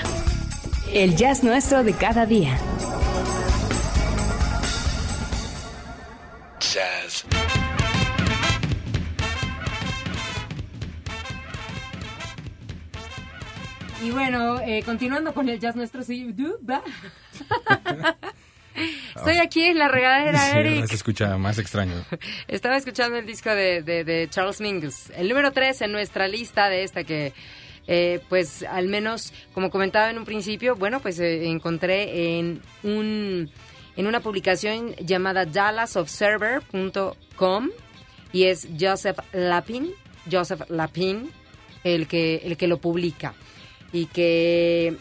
el 0.92 1.16
jazz 1.16 1.44
nuestro 1.44 1.84
de 1.84 1.94
cada 1.94 2.26
día. 2.26 2.58
Jazz. 6.60 7.24
Y 14.04 14.10
bueno, 14.10 14.60
eh, 14.62 14.82
continuando 14.84 15.36
con 15.36 15.50
el 15.50 15.60
jazz 15.60 15.76
nuestro, 15.76 16.02
sí. 16.02 16.34
Estoy 19.32 19.46
aquí 19.46 19.64
en 19.66 19.78
la 19.78 19.88
regadera, 19.88 20.40
Sí, 20.40 20.58
Eric. 20.58 20.86
se 20.88 20.96
escucha 20.96 21.38
más 21.38 21.58
extraño. 21.58 21.94
Estaba 22.48 22.78
escuchando 22.78 23.18
el 23.18 23.26
disco 23.26 23.50
de, 23.50 23.82
de- 23.84 24.04
de 24.04 24.28
Charles 24.30 24.62
Mingus, 24.62 25.10
el 25.16 25.30
número 25.30 25.52
3 25.52 25.82
en 25.82 25.92
nuestra 25.92 26.28
lista 26.28 26.70
de 26.70 26.84
esta 26.84 27.04
que, 27.04 27.34
eh, 27.88 28.20
pues 28.30 28.64
al 28.64 28.88
menos, 28.88 29.34
como 29.54 29.70
comentaba 29.70 30.10
en 30.10 30.18
un 30.18 30.26
principio, 30.26 30.76
bueno, 30.76 31.00
pues 31.00 31.20
eh, 31.20 31.48
encontré 31.48 32.38
en 32.40 32.62
un 32.84 33.50
en 33.96 34.06
una 34.06 34.20
publicación 34.20 34.94
llamada 34.98 35.46
DallasObserver.com 35.46 37.70
y 38.32 38.44
es 38.44 38.68
Joseph 38.80 39.18
Lapin, 39.34 39.92
Joseph 40.32 40.62
Lapin, 40.70 41.32
el 41.84 42.08
que, 42.08 42.36
el 42.44 42.58
que 42.58 42.68
lo 42.68 42.78
publica. 42.78 43.34
Y 43.94 44.06
que 44.08 44.98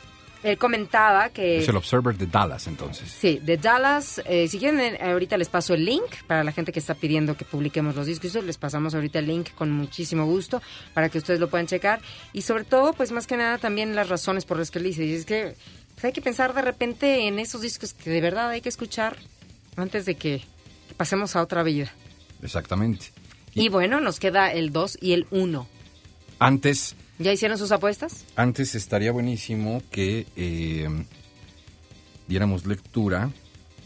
él 0.47 0.59
comentaba 0.59 1.31
que... 1.31 1.59
Es 1.59 1.69
el 1.69 1.77
Observer 1.77 2.17
de 2.17 2.27
Dallas, 2.27 2.67
entonces. 2.67 3.11
Sí, 3.11 3.41
de 3.43 3.57
Dallas. 3.57 4.23
eh, 4.27 4.47
si 4.49 4.59
quieren, 4.59 4.81
eh, 4.81 4.99
ahorita 5.01 5.37
les 5.37 5.49
paso 5.49 5.75
el 5.75 5.85
link 5.85 6.05
para 6.27 6.45
la 6.45 6.53
gente 6.53 6.73
que 6.73 6.79
está 6.79 6.95
pidiendo 6.95 7.37
que 7.37 7.45
publiquemos 7.45 7.97
los 7.97 8.07
discos. 8.07 8.35
Les 8.45 8.57
pasamos 8.57 8.95
ahorita 8.95 9.19
el 9.19 9.27
link 9.27 9.51
con 9.55 9.73
muchísimo 9.73 10.25
gusto 10.25 10.63
para 10.95 11.09
que 11.09 11.19
ustedes 11.19 11.41
lo 11.41 11.49
puedan 11.51 11.67
checar. 11.67 12.01
Y 12.33 12.43
sobre 12.43 12.65
todo, 12.65 12.93
pues 12.93 13.13
más 13.13 13.27
que 13.27 13.37
nada, 13.37 13.59
también 13.59 13.97
las 13.97 14.09
razones 14.09 14.45
por 14.45 14.59
las 14.59 14.71
que 14.71 14.79
él 14.79 14.85
dice. 14.85 15.05
Y 15.05 15.15
es 15.15 15.25
que 15.25 15.55
pues, 15.95 16.05
hay 16.05 16.13
que 16.13 16.23
pensar 16.23 16.55
de 16.55 16.63
repente 16.63 17.27
en 17.27 17.39
esos 17.39 17.63
discos 17.63 17.93
que 17.93 18.11
de 18.11 18.21
verdad 18.21 18.51
hay 18.51 18.61
que 18.61 18.69
escuchar 18.69 19.17
antes 19.77 20.05
de 20.05 20.15
que, 20.15 20.43
pasemos 20.97 21.37
a 21.37 21.43
otra 21.43 21.63
vida. 21.63 21.93
Exactamente. 22.43 23.07
Y 23.55 23.69
bueno, 23.69 24.01
nos 24.01 24.21
queda 24.21 24.53
el 24.53 24.73
2 24.73 24.99
y 25.01 25.13
el 25.13 25.27
1. 25.31 25.67
Antes, 26.39 26.95
¿Ya 27.19 27.33
hicieron 27.33 27.57
sus 27.59 27.73
apuestas? 27.73 28.25
antes 28.37 28.75
estaría 28.75 29.11
buenísimo 29.13 29.83
que 29.91 30.27
eh, 30.37 30.89
diéramos 32.29 32.67
lectura. 32.67 33.31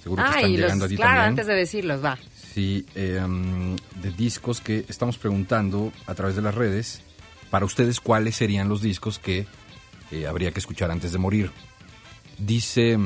Seguro 0.03 0.23
que 0.25 0.29
Ah, 0.29 0.35
están 0.37 0.51
y 0.51 0.57
los, 0.57 0.63
llegando 0.63 0.85
a 0.85 0.89
ti 0.89 0.97
claro, 0.97 1.11
también. 1.11 1.29
antes 1.31 1.47
de 1.47 1.55
decirlos, 1.55 2.05
va. 2.05 2.19
Sí, 2.55 2.85
eh, 2.95 3.21
um, 3.25 3.77
de 4.03 4.11
discos 4.17 4.61
que 4.61 4.85
estamos 4.89 5.19
preguntando 5.19 5.93
a 6.07 6.15
través 6.15 6.35
de 6.37 6.43
las 6.43 6.55
redes 6.55 7.03
para 7.51 7.65
ustedes 7.67 8.01
cuáles 8.01 8.35
serían 8.35 8.69
los 8.69 8.81
discos 8.83 9.19
que 9.19 9.47
eh, 10.11 10.27
habría 10.27 10.51
que 10.53 10.59
escuchar 10.59 10.91
antes 10.91 11.13
de 11.13 11.19
morir. 11.19 11.51
Dice... 12.39 12.99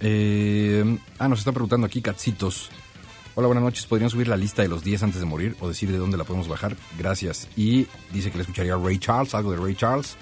eh, 0.00 0.98
ah, 1.18 1.28
nos 1.28 1.38
están 1.40 1.54
preguntando 1.54 1.86
aquí, 1.86 2.00
Catsitos. 2.02 2.70
Hola, 3.34 3.46
buenas 3.46 3.64
noches. 3.64 3.86
¿Podrían 3.86 4.10
subir 4.10 4.28
la 4.28 4.36
lista 4.36 4.60
de 4.60 4.68
los 4.68 4.84
10 4.84 5.04
antes 5.04 5.20
de 5.20 5.24
morir 5.24 5.56
o 5.60 5.68
decir 5.68 5.90
de 5.90 5.96
dónde 5.96 6.18
la 6.18 6.24
podemos 6.24 6.48
bajar? 6.48 6.76
Gracias. 6.98 7.48
Y 7.56 7.86
dice 8.12 8.30
que 8.30 8.36
le 8.36 8.42
escucharía 8.42 8.74
a 8.74 8.78
Ray 8.78 8.98
Charles, 8.98 9.34
algo 9.34 9.52
de 9.52 9.56
Ray 9.56 9.74
Charles. 9.74 10.18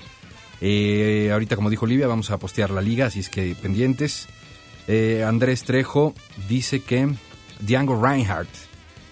Eh, 0.60 1.30
ahorita, 1.32 1.56
como 1.56 1.70
dijo 1.70 1.86
Olivia, 1.86 2.06
vamos 2.06 2.30
a 2.30 2.38
postear 2.38 2.70
la 2.70 2.80
liga, 2.80 3.06
así 3.06 3.18
es 3.18 3.28
que 3.28 3.56
pendientes. 3.60 4.28
Eh, 4.86 5.24
Andrés 5.26 5.64
Trejo 5.64 6.14
dice 6.48 6.82
que 6.82 7.12
Django 7.58 8.00
Reinhardt, 8.00 8.48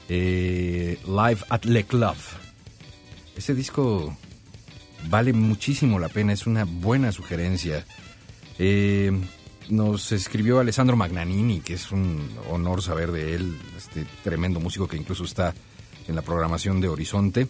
eh, 0.09 1.01
Live 1.05 1.41
at 1.49 1.65
Le 1.65 1.85
Club. 1.85 2.17
Ese 3.37 3.53
disco 3.53 4.17
vale 5.09 5.33
muchísimo 5.33 5.99
la 5.99 6.09
pena, 6.09 6.33
es 6.33 6.47
una 6.47 6.63
buena 6.63 7.11
sugerencia. 7.11 7.85
Eh, 8.61 9.11
nos 9.71 10.13
escribió 10.13 10.61
Alessandro 10.61 10.97
Magnanini, 10.97 11.61
que 11.61 11.75
es 11.75 11.93
un 11.93 12.29
honor 12.51 12.83
saber 12.83 13.13
de 13.13 13.35
él, 13.35 13.59
este 13.77 14.07
tremendo 14.23 14.61
músico 14.61 14.89
que 14.89 14.97
incluso 14.97 15.25
está 15.25 15.55
en 16.07 16.15
la 16.15 16.23
programación 16.23 16.81
de 16.81 16.89
Horizonte. 16.89 17.49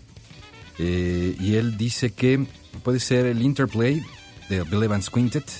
Eh, 0.78 1.36
y 1.38 1.54
él 1.56 1.76
dice 1.76 2.12
que 2.12 2.46
puede 2.82 3.00
ser 3.00 3.26
el 3.26 3.42
interplay 3.42 4.02
de 4.48 4.62
Bill 4.62 4.84
Evans 4.84 5.10
Quintet, 5.10 5.50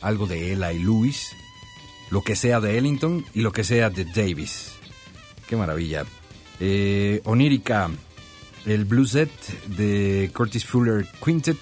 algo 0.00 0.26
de 0.26 0.52
Ella 0.52 0.72
y 0.72 0.78
Lewis, 0.80 1.32
lo 2.10 2.22
que 2.22 2.36
sea 2.36 2.60
de 2.60 2.78
Ellington 2.78 3.24
y 3.34 3.40
lo 3.40 3.52
que 3.52 3.64
sea 3.64 3.90
de 3.90 4.04
Davis. 4.04 4.72
Qué 5.48 5.56
maravilla. 5.56 6.04
Eh, 6.60 7.20
Onírica, 7.24 7.90
el 8.66 8.84
blueset 8.84 9.30
de 9.68 10.30
Curtis 10.34 10.64
Fuller 10.64 11.06
Quintet. 11.24 11.58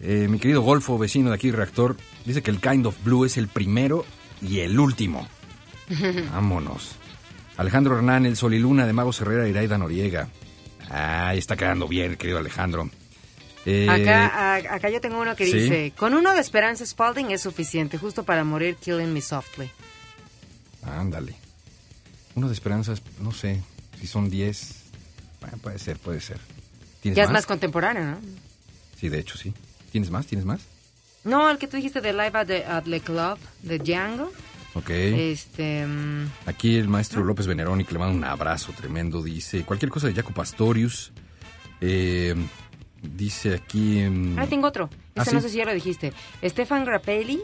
Eh, 0.00 0.28
mi 0.28 0.38
querido 0.38 0.62
Golfo, 0.62 0.98
vecino 0.98 1.30
de 1.30 1.36
aquí, 1.36 1.50
reactor, 1.50 1.96
dice 2.28 2.42
que 2.42 2.50
el 2.52 2.60
Kind 2.60 2.86
of 2.86 2.94
Blue 3.02 3.24
es 3.24 3.36
el 3.36 3.48
primero 3.48 4.04
y 4.40 4.60
el 4.60 4.78
último. 4.78 5.26
Vámonos. 6.32 6.92
Alejandro 7.56 7.96
Hernán, 7.96 8.24
el 8.26 8.36
Sol 8.36 8.54
y 8.54 8.58
Luna 8.60 8.86
de 8.86 8.92
Mago 8.92 9.10
Herrera 9.18 9.46
y 9.46 9.50
Iraida 9.50 9.78
Noriega. 9.78 10.28
Ah, 10.90 11.34
está 11.34 11.56
quedando 11.56 11.88
bien, 11.88 12.16
querido 12.16 12.38
Alejandro. 12.38 12.88
Eh, 13.66 13.86
Acá, 13.90 14.26
a- 14.28 14.74
acá 14.76 14.88
yo 14.90 15.00
tengo 15.00 15.20
uno 15.20 15.34
que 15.34 15.44
sí. 15.46 15.52
dice, 15.58 15.92
con 15.96 16.14
uno 16.14 16.32
de 16.32 16.40
Esperanza 16.40 16.86
Spalding 16.86 17.32
es 17.32 17.40
suficiente, 17.42 17.98
justo 17.98 18.22
para 18.22 18.44
morir 18.44 18.76
Killing 18.76 19.12
Me 19.12 19.20
Softly. 19.20 19.70
Ándale. 20.82 21.34
Uno 22.34 22.46
de 22.46 22.54
esperanzas, 22.54 23.02
no 23.20 23.32
sé, 23.32 23.60
si 24.00 24.06
son 24.06 24.30
10. 24.30 24.76
Bueno, 25.40 25.58
puede 25.58 25.78
ser, 25.78 25.98
puede 25.98 26.20
ser. 26.20 26.38
¿Tienes 27.00 27.16
Ya 27.16 27.24
más? 27.24 27.30
es 27.30 27.32
más 27.34 27.46
contemporáneo, 27.46 28.04
¿no? 28.04 28.18
Sí, 28.98 29.08
de 29.08 29.18
hecho, 29.18 29.36
sí. 29.36 29.52
¿Tienes 29.90 30.10
más? 30.10 30.26
¿Tienes 30.26 30.46
más? 30.46 30.60
No, 31.24 31.50
el 31.50 31.58
que 31.58 31.66
tú 31.66 31.76
dijiste 31.76 32.00
de 32.00 32.12
Live 32.12 32.32
at 32.34 32.46
the, 32.46 32.64
at 32.64 32.84
the 32.84 33.00
Club, 33.00 33.38
de 33.62 33.78
Django. 33.78 34.32
Ok. 34.74 34.90
Este... 34.90 35.86
mm, 35.86 36.30
Aquí 36.46 36.76
el 36.76 36.88
maestro 36.88 37.24
López 37.24 37.46
Veneroni, 37.46 37.84
que 37.84 37.92
le 37.92 37.98
manda 37.98 38.14
un 38.14 38.24
abrazo 38.24 38.72
tremendo, 38.72 39.22
dice 39.22 39.62
cualquier 39.64 39.90
cosa 39.90 40.06
de 40.06 40.14
Jaco 40.14 40.32
Pastorius. 40.32 41.12
Eh, 41.80 42.34
dice 43.02 43.54
aquí... 43.54 44.02
mm, 44.08 44.38
Ah, 44.38 44.46
tengo 44.46 44.68
otro. 44.68 44.88
¿Ah, 45.16 45.24
sí? 45.24 45.34
no 45.34 45.40
sé 45.40 45.48
si 45.48 45.58
ya 45.58 45.64
lo 45.64 45.74
dijiste. 45.74 46.12
Stefan 46.44 46.84
Grappelli, 46.84 47.40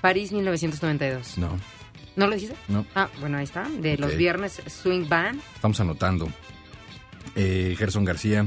París 0.00 0.32
1992. 0.32 1.38
No, 1.38 1.58
¿No 2.16 2.26
lo 2.26 2.34
dijiste? 2.34 2.56
no, 2.68 2.84
Ah, 2.94 3.08
bueno, 3.20 3.38
ahí 3.38 3.44
está. 3.44 3.68
De 3.68 3.96
los 3.96 4.16
viernes 4.16 4.60
Swing 4.66 5.08
Band. 5.08 5.40
estamos 5.54 5.78
anotando. 5.80 6.28
Eh, 7.36 7.76
Gerson 7.78 8.04
García, 8.04 8.44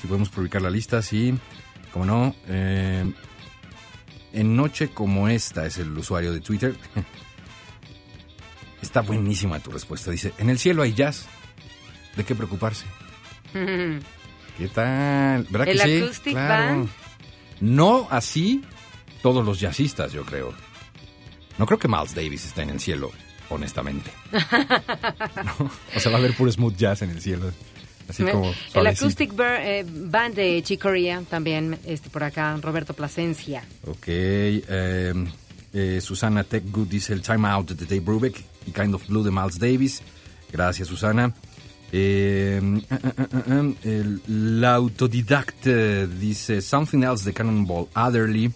si 0.00 0.06
podemos 0.08 0.28
publicar 0.28 0.60
la 0.62 0.70
lista, 0.70 1.00
sí. 1.02 1.34
Como 1.92 2.04
no, 2.04 2.34
eh, 2.48 3.10
en 4.32 4.56
noche 4.56 4.88
como 4.88 5.28
esta 5.28 5.66
es 5.66 5.78
el 5.78 5.96
usuario 5.96 6.32
de 6.32 6.40
Twitter. 6.40 6.76
Está 8.82 9.00
buenísima 9.00 9.58
tu 9.60 9.70
respuesta. 9.70 10.10
Dice, 10.10 10.32
en 10.38 10.50
el 10.50 10.58
cielo 10.58 10.82
hay 10.82 10.94
jazz. 10.94 11.26
¿De 12.16 12.24
qué 12.24 12.34
preocuparse? 12.34 12.84
¿Qué 13.52 14.68
tal? 14.74 15.46
¿Verdad 15.50 15.68
El 15.68 15.78
que 15.78 15.84
sí? 15.84 15.98
Acoustic 16.02 16.32
Claro. 16.32 16.64
Band. 16.64 16.88
No 17.60 18.06
así 18.10 18.64
todos 19.22 19.44
los 19.44 19.58
jazzistas, 19.60 20.12
yo 20.12 20.24
creo. 20.24 20.52
No 21.58 21.66
creo 21.66 21.78
que 21.78 21.88
Miles 21.88 22.14
Davis 22.14 22.44
esté 22.44 22.62
en 22.62 22.70
el 22.70 22.80
cielo, 22.80 23.10
honestamente. 23.50 24.10
No, 25.44 25.70
O 25.96 26.00
sea, 26.00 26.10
va 26.12 26.18
a 26.18 26.20
haber 26.20 26.34
puro 26.36 26.50
smooth 26.52 26.76
jazz 26.76 27.02
en 27.02 27.10
el 27.10 27.20
cielo. 27.20 27.52
Así 28.08 28.24
como 28.24 28.52
el. 28.74 28.86
Acoustic 28.86 29.32
eh, 29.38 29.84
Band 29.86 30.34
de 30.34 30.62
Chicoria, 30.62 31.22
también 31.28 31.78
este 31.84 32.08
por 32.10 32.24
acá, 32.24 32.56
Roberto 32.60 32.94
Plasencia. 32.94 33.62
Ok. 33.86 34.04
eh, 34.08 35.12
eh, 35.72 36.00
Susana 36.00 36.44
Techgood 36.44 36.88
dice 36.88 37.12
el 37.12 37.22
Time 37.22 37.46
Out 37.48 37.72
de 37.72 37.84
Dave 37.84 38.00
Brubeck 38.00 38.42
y 38.66 38.70
Kind 38.72 38.94
of 38.94 39.06
Blue 39.06 39.22
de 39.22 39.30
Miles 39.30 39.58
Davis. 39.58 40.02
Gracias, 40.50 40.88
Susana. 40.88 41.34
Eh, 41.92 42.60
ah, 42.90 42.98
ah, 43.02 43.28
ah, 43.32 43.72
el, 43.82 44.20
la 44.26 44.74
autodidacta 44.74 46.06
dice 46.06 46.60
Something 46.60 47.02
Else 47.02 47.24
de 47.24 47.32
Cannonball 47.32 47.88
Adderley. 47.94 48.50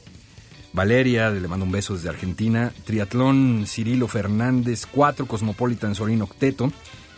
Valeria, 0.72 1.30
le 1.30 1.46
mando 1.48 1.66
un 1.66 1.72
beso 1.72 1.94
desde 1.94 2.08
Argentina. 2.08 2.72
Triatlón 2.84 3.66
Cirilo 3.66 4.08
Fernández. 4.08 4.86
Cuatro 4.90 5.26
Cosmopolitan 5.26 5.94
Sorín 5.94 6.22
Octeto. 6.22 6.72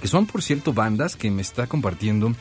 Que 0.05 0.09
son, 0.09 0.26
por 0.26 0.42
cierto, 0.42 0.74
bandas 0.74 1.16
que 1.16 1.30
me 1.30 1.40
está 1.40 1.66
compartiendo 1.66 2.36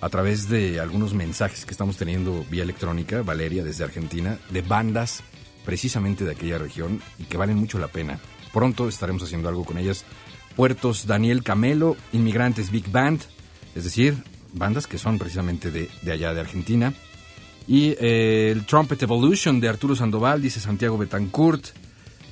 a 0.00 0.08
través 0.08 0.48
de 0.48 0.80
algunos 0.80 1.12
mensajes 1.12 1.66
que 1.66 1.72
estamos 1.72 1.98
teniendo 1.98 2.46
vía 2.50 2.62
electrónica, 2.62 3.20
Valeria, 3.20 3.62
desde 3.62 3.84
Argentina, 3.84 4.38
de 4.48 4.62
bandas 4.62 5.22
precisamente 5.66 6.24
de 6.24 6.32
aquella 6.32 6.56
región 6.56 7.02
y 7.18 7.24
que 7.24 7.36
valen 7.36 7.58
mucho 7.58 7.78
la 7.78 7.88
pena. 7.88 8.20
Pronto 8.54 8.88
estaremos 8.88 9.22
haciendo 9.22 9.50
algo 9.50 9.66
con 9.66 9.76
ellas. 9.76 10.06
Puertos 10.56 11.06
Daniel 11.06 11.42
Camelo, 11.42 11.98
Inmigrantes 12.14 12.70
Big 12.70 12.90
Band, 12.90 13.20
es 13.74 13.84
decir, 13.84 14.16
bandas 14.54 14.86
que 14.86 14.96
son 14.96 15.18
precisamente 15.18 15.70
de, 15.70 15.90
de 16.00 16.10
allá 16.10 16.32
de 16.32 16.40
Argentina. 16.40 16.94
Y 17.68 17.96
eh, 18.00 18.50
el 18.50 18.64
Trumpet 18.64 19.02
Evolution 19.02 19.60
de 19.60 19.68
Arturo 19.68 19.94
Sandoval, 19.94 20.40
dice 20.40 20.58
Santiago 20.58 20.96
Betancourt. 20.96 21.66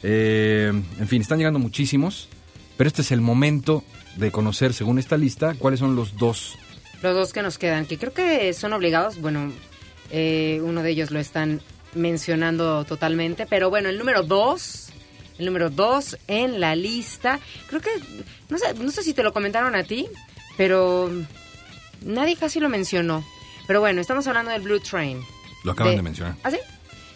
Eh, 0.03 0.73
en 0.99 1.09
fin, 1.09 1.21
están 1.21 1.37
llegando 1.37 1.59
muchísimos, 1.59 2.31
pero 2.79 2.89
este 2.89 3.03
es 3.03 3.13
el 3.13 3.21
momento 3.21 3.85
de 4.17 4.31
conocer, 4.31 4.75
según 4.75 4.99
esta 4.99 5.17
lista, 5.17 5.55
cuáles 5.59 5.81
son 5.81 5.97
los 5.97 6.17
dos 6.17 6.57
los 7.03 7.15
dos 7.15 7.33
que 7.33 7.43
nos 7.43 7.59
quedan, 7.59 7.87
que 7.87 7.99
creo 7.99 8.13
que 8.13 8.53
son 8.55 8.73
obligados, 8.73 9.21
bueno, 9.21 9.53
eh, 10.11 10.61
uno 10.63 10.83
de 10.83 10.91
ellos 10.91 11.11
lo 11.11 11.19
están 11.19 11.61
mencionando 11.95 12.85
totalmente, 12.85 13.47
pero 13.47 13.71
bueno, 13.71 13.89
el 13.89 13.99
número 13.99 14.23
dos, 14.23 14.91
el 15.39 15.47
número 15.47 15.69
dos 15.69 16.17
en 16.29 16.61
la 16.61 16.77
lista, 16.77 17.41
creo 17.67 17.81
que, 17.81 17.91
no 18.49 18.59
sé, 18.59 18.75
no 18.75 18.91
sé 18.91 19.03
si 19.03 19.15
te 19.15 19.23
lo 19.23 19.33
comentaron 19.33 19.75
a 19.75 19.83
ti, 19.83 20.07
pero 20.57 21.11
nadie 22.03 22.37
casi 22.37 22.61
lo 22.61 22.69
mencionó. 22.69 23.25
Pero 23.67 23.81
bueno, 23.81 24.01
estamos 24.01 24.27
hablando 24.27 24.51
del 24.51 24.63
Blue 24.63 24.81
Train. 24.81 25.21
Lo 25.65 25.73
acaban 25.73 25.97
de, 25.97 26.03
mencionar. 26.03 26.37
¿Ah, 26.43 26.51
sí? 26.51 26.59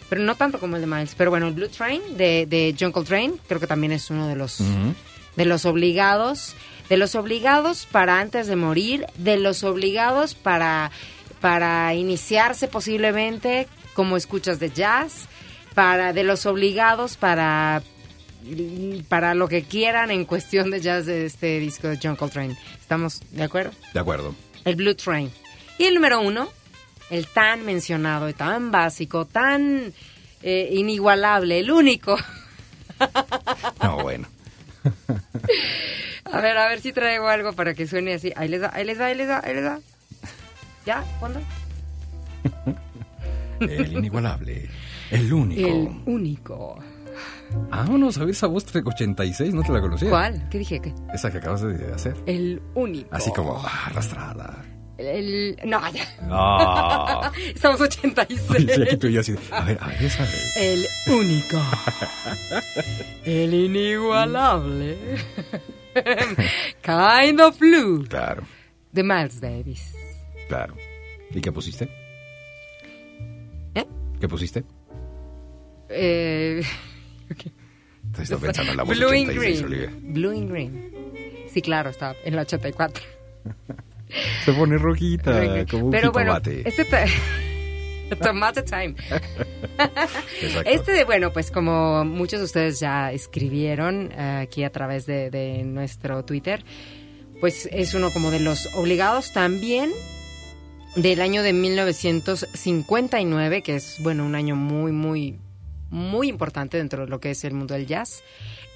Pero 0.09 0.21
no 0.21 0.35
tanto 0.35 0.59
como 0.59 0.77
el 0.77 0.81
de 0.81 0.87
Miles. 0.87 1.13
Pero 1.17 1.29
bueno, 1.29 1.47
el 1.47 1.53
Blue 1.53 1.67
Train 1.67 2.01
de, 2.15 2.45
de 2.45 2.73
John 2.79 2.93
Coltrane, 2.93 3.33
creo 3.47 3.59
que 3.59 3.67
también 3.67 3.91
es 3.91 4.09
uno 4.09 4.27
de 4.27 4.35
los, 4.35 4.59
de 5.35 5.45
los 5.45 5.65
obligados. 5.65 6.55
De 6.89 6.97
los 6.97 7.15
obligados 7.15 7.85
para 7.85 8.19
antes 8.19 8.47
de 8.47 8.55
morir, 8.55 9.05
de 9.17 9.37
los 9.37 9.63
obligados 9.63 10.35
para, 10.35 10.91
para 11.41 11.93
iniciarse 11.93 12.67
posiblemente 12.67 13.67
como 13.93 14.15
escuchas 14.15 14.59
de 14.59 14.69
jazz, 14.69 15.27
para, 15.73 16.13
de 16.13 16.23
los 16.23 16.45
obligados 16.45 17.17
para, 17.17 17.83
para 19.09 19.35
lo 19.35 19.47
que 19.47 19.63
quieran 19.63 20.11
en 20.11 20.25
cuestión 20.25 20.71
de 20.71 20.81
jazz 20.81 21.05
de 21.05 21.25
este 21.25 21.59
disco 21.59 21.87
de 21.87 21.99
John 22.01 22.15
Coltrane. 22.15 22.57
¿Estamos 22.79 23.21
de 23.31 23.43
acuerdo? 23.43 23.71
De 23.93 23.99
acuerdo. 23.99 24.35
el 24.65 24.75
Blue 24.75 24.95
Train. 24.95 25.31
Y 25.77 25.85
el 25.85 25.95
número 25.95 26.21
uno, 26.21 26.49
el 27.09 27.27
tan 27.27 27.65
mencionado 27.65 28.29
y 28.29 28.33
tan 28.33 28.71
básico, 28.71 29.25
tan 29.25 29.93
eh, 30.41 30.69
inigualable, 30.71 31.59
el 31.59 31.71
único. 31.71 32.17
No, 33.83 33.97
bueno. 34.01 34.27
A 36.31 36.41
ver, 36.41 36.57
a 36.57 36.67
ver 36.67 36.81
si 36.81 36.91
traigo 36.91 37.27
algo 37.27 37.53
para 37.53 37.73
que 37.73 37.87
suene 37.87 38.13
así. 38.13 38.33
Ahí 38.35 38.49
les 38.49 38.61
da, 38.61 38.71
ahí 38.73 38.83
les 38.83 38.97
da, 38.97 39.05
ahí 39.05 39.15
les 39.15 39.27
da, 39.27 39.41
ahí 39.43 39.53
les 39.53 39.63
da. 39.63 39.79
¿Ya? 40.85 41.03
¿Cuándo? 41.19 41.39
El 43.61 43.93
inigualable. 43.93 44.69
El 45.09 45.31
único. 45.31 45.67
El 45.67 45.89
único. 46.05 46.79
Vámonos 47.69 48.17
a 48.17 48.21
ver 48.21 48.31
esa 48.31 48.47
voz 48.47 48.65
86, 48.75 49.53
no 49.53 49.63
te 49.63 49.71
la 49.71 49.81
conocía. 49.81 50.09
¿Cuál? 50.09 50.47
¿Qué 50.49 50.59
dije? 50.59 50.79
¿Qué? 50.81 50.93
Esa 51.13 51.31
que 51.31 51.37
acabas 51.37 51.61
de 51.61 51.93
hacer. 51.93 52.15
El 52.25 52.61
único. 52.75 53.09
Así 53.15 53.31
como 53.31 53.57
ah, 53.57 53.85
arrastrada. 53.87 54.63
El... 54.97 55.57
No, 55.65 55.79
ya. 55.91 56.03
Ah. 56.23 57.31
Estamos 57.53 57.79
86. 57.81 58.41
Sí, 58.73 58.81
aquí 58.81 58.97
tú 58.97 59.07
y 59.07 59.13
yo 59.13 59.21
así. 59.21 59.35
A 59.51 59.63
ver, 59.63 59.77
a 59.81 59.87
ver, 59.87 60.03
esa. 60.03 60.25
de- 60.25 60.73
El 60.73 60.85
único. 61.13 61.57
El 63.23 63.53
inigualable. 63.53 64.97
kind 66.81 67.41
of 67.41 67.57
blue. 67.59 68.05
Claro, 68.07 68.43
De 68.91 69.03
Miles 69.03 69.39
Davis. 69.41 69.93
claro. 70.47 70.75
¿Y 71.31 71.41
qué 71.41 71.51
pusiste? 71.51 71.89
¿Eh? 73.75 73.85
¿Qué 74.19 74.27
pusiste? 74.27 74.63
Eh, 75.89 76.61
Te 78.15 78.23
estoy 78.23 78.37
pensando 78.41 78.71
en 78.71 78.77
la 78.77 78.83
voz 78.83 78.97
Blue 78.97 79.09
and 79.09 79.29
86, 79.29 79.61
Green. 79.61 79.65
Olivia. 79.65 79.91
Blue 80.13 80.31
and 80.31 80.49
Green. 80.51 80.91
Sí, 81.53 81.61
claro, 81.61 81.89
está 81.89 82.15
en 82.23 82.35
la 82.35 82.41
84. 82.43 83.03
Se 84.45 84.53
pone 84.53 84.77
rojita, 84.77 85.65
como 85.69 85.85
un 85.85 85.91
Pero 85.91 86.11
bueno, 86.11 86.37
este... 86.43 86.85
Tomate 88.21 88.63
time. 88.63 88.95
Este, 90.65 90.93
de, 90.93 91.03
bueno, 91.03 91.33
pues 91.33 91.51
como 91.51 92.05
muchos 92.05 92.39
de 92.39 92.45
ustedes 92.45 92.79
ya 92.79 93.11
escribieron 93.11 94.13
eh, 94.13 94.39
aquí 94.43 94.63
a 94.63 94.71
través 94.71 95.05
de, 95.05 95.29
de 95.29 95.63
nuestro 95.63 96.23
Twitter, 96.23 96.63
pues 97.41 97.67
es 97.71 97.93
uno 97.93 98.11
como 98.11 98.31
de 98.31 98.39
los 98.39 98.73
obligados 98.75 99.33
también 99.33 99.91
del 100.95 101.19
año 101.21 101.43
de 101.43 101.53
1959, 101.53 103.61
que 103.61 103.75
es, 103.75 103.97
bueno, 103.99 104.25
un 104.25 104.33
año 104.35 104.55
muy, 104.55 104.91
muy, 104.91 105.39
muy 105.89 106.29
importante 106.29 106.77
dentro 106.77 107.05
de 107.05 107.09
lo 107.09 107.19
que 107.19 107.29
es 107.31 107.43
el 107.43 107.53
mundo 107.53 107.73
del 107.75 107.85
jazz. 107.85 108.23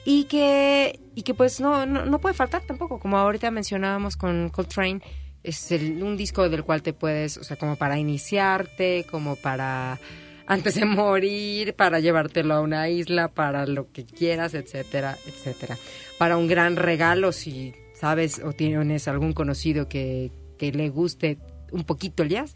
Y 0.05 0.23
que, 0.25 0.99
y 1.15 1.21
que 1.23 1.33
pues 1.33 1.59
no, 1.61 1.85
no, 1.85 2.05
no 2.05 2.19
puede 2.19 2.33
faltar 2.33 2.63
tampoco, 2.65 2.99
como 2.99 3.17
ahorita 3.17 3.51
mencionábamos 3.51 4.17
con 4.17 4.49
Coltrane, 4.49 5.01
es 5.43 5.71
el- 5.71 6.01
un 6.03 6.17
disco 6.17 6.49
del 6.49 6.63
cual 6.63 6.81
te 6.81 6.93
puedes, 6.93 7.37
o 7.37 7.43
sea, 7.43 7.57
como 7.57 7.75
para 7.75 7.99
iniciarte, 7.99 9.05
como 9.09 9.35
para 9.35 9.99
antes 10.47 10.75
de 10.75 10.85
morir, 10.85 11.75
para 11.75 11.99
llevártelo 11.99 12.55
a 12.55 12.61
una 12.61 12.89
isla, 12.89 13.27
para 13.27 13.65
lo 13.67 13.91
que 13.91 14.05
quieras, 14.05 14.53
etcétera, 14.55 15.17
etcétera. 15.27 15.77
Para 16.17 16.35
un 16.37 16.47
gran 16.47 16.75
regalo, 16.77 17.31
si 17.31 17.73
sabes 17.93 18.41
o 18.43 18.53
tienes 18.53 19.07
algún 19.07 19.33
conocido 19.33 19.87
que, 19.87 20.31
que 20.57 20.71
le 20.71 20.89
guste 20.89 21.37
un 21.71 21.83
poquito 21.83 22.23
el 22.23 22.29
jazz. 22.29 22.55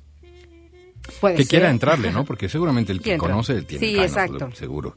Puede 1.21 1.35
Que 1.35 1.43
ser. 1.43 1.49
quiera 1.49 1.69
entrarle, 1.69 2.11
¿no? 2.11 2.25
Porque 2.25 2.49
seguramente 2.49 2.91
el 2.91 3.01
que 3.01 3.17
conoce 3.17 3.61
tiene 3.61 3.85
Sí, 3.85 3.99
exacto. 3.99 4.49
Seguro. 4.53 4.95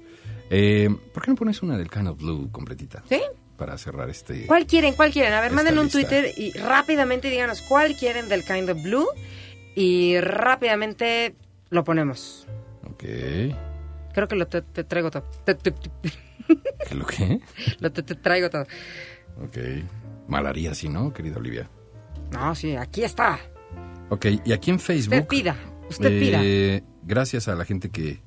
Eh, 0.50 0.88
¿Por 1.12 1.22
qué 1.22 1.30
no 1.30 1.36
pones 1.36 1.62
una 1.62 1.76
del 1.76 1.90
Kind 1.90 2.08
of 2.08 2.18
Blue 2.18 2.50
completita? 2.50 3.02
¿Sí? 3.08 3.20
Para 3.56 3.76
cerrar 3.76 4.08
este... 4.08 4.46
¿Cuál 4.46 4.66
quieren? 4.66 4.94
¿Cuál 4.94 5.12
quieren? 5.12 5.32
A 5.32 5.40
ver, 5.40 5.52
manden 5.52 5.78
un. 5.78 5.88
Twitter 5.90 6.32
y 6.36 6.52
rápidamente 6.52 7.28
díganos 7.28 7.60
cuál 7.62 7.96
quieren 7.96 8.28
del 8.28 8.44
Kind 8.44 8.70
of 8.70 8.82
Blue 8.82 9.06
y 9.74 10.18
rápidamente 10.20 11.34
lo 11.70 11.84
ponemos. 11.84 12.46
Ok. 12.88 13.04
Creo 14.14 14.28
que 14.28 14.36
lo 14.36 14.46
te, 14.46 14.62
te 14.62 14.84
traigo 14.84 15.10
todo. 15.10 15.24
Te- 15.44 15.54
te- 15.54 15.72
te- 15.72 15.90
¿Qué 16.88 16.94
lo 16.94 17.04
que? 17.06 17.40
lo 17.80 17.90
te, 17.92 18.02
traigo 18.02 18.48
todo. 18.48 18.62
Ok. 19.44 19.58
Mal 20.28 20.46
haría 20.46 20.70
así, 20.72 20.88
¿no, 20.88 21.12
querida 21.12 21.36
Olivia? 21.38 21.68
No, 22.32 22.54
sí, 22.54 22.76
aquí 22.76 23.02
está. 23.04 23.38
Ok, 24.10 24.26
y 24.44 24.52
aquí 24.52 24.70
en 24.70 24.78
Facebook... 24.78 25.14
Usted 25.14 25.26
pida. 25.28 25.56
Usted 25.90 26.20
pida. 26.20 26.40
eh, 26.42 26.82
Gracias 27.02 27.48
a 27.48 27.54
la 27.54 27.64
gente 27.64 27.90
que 27.90 28.20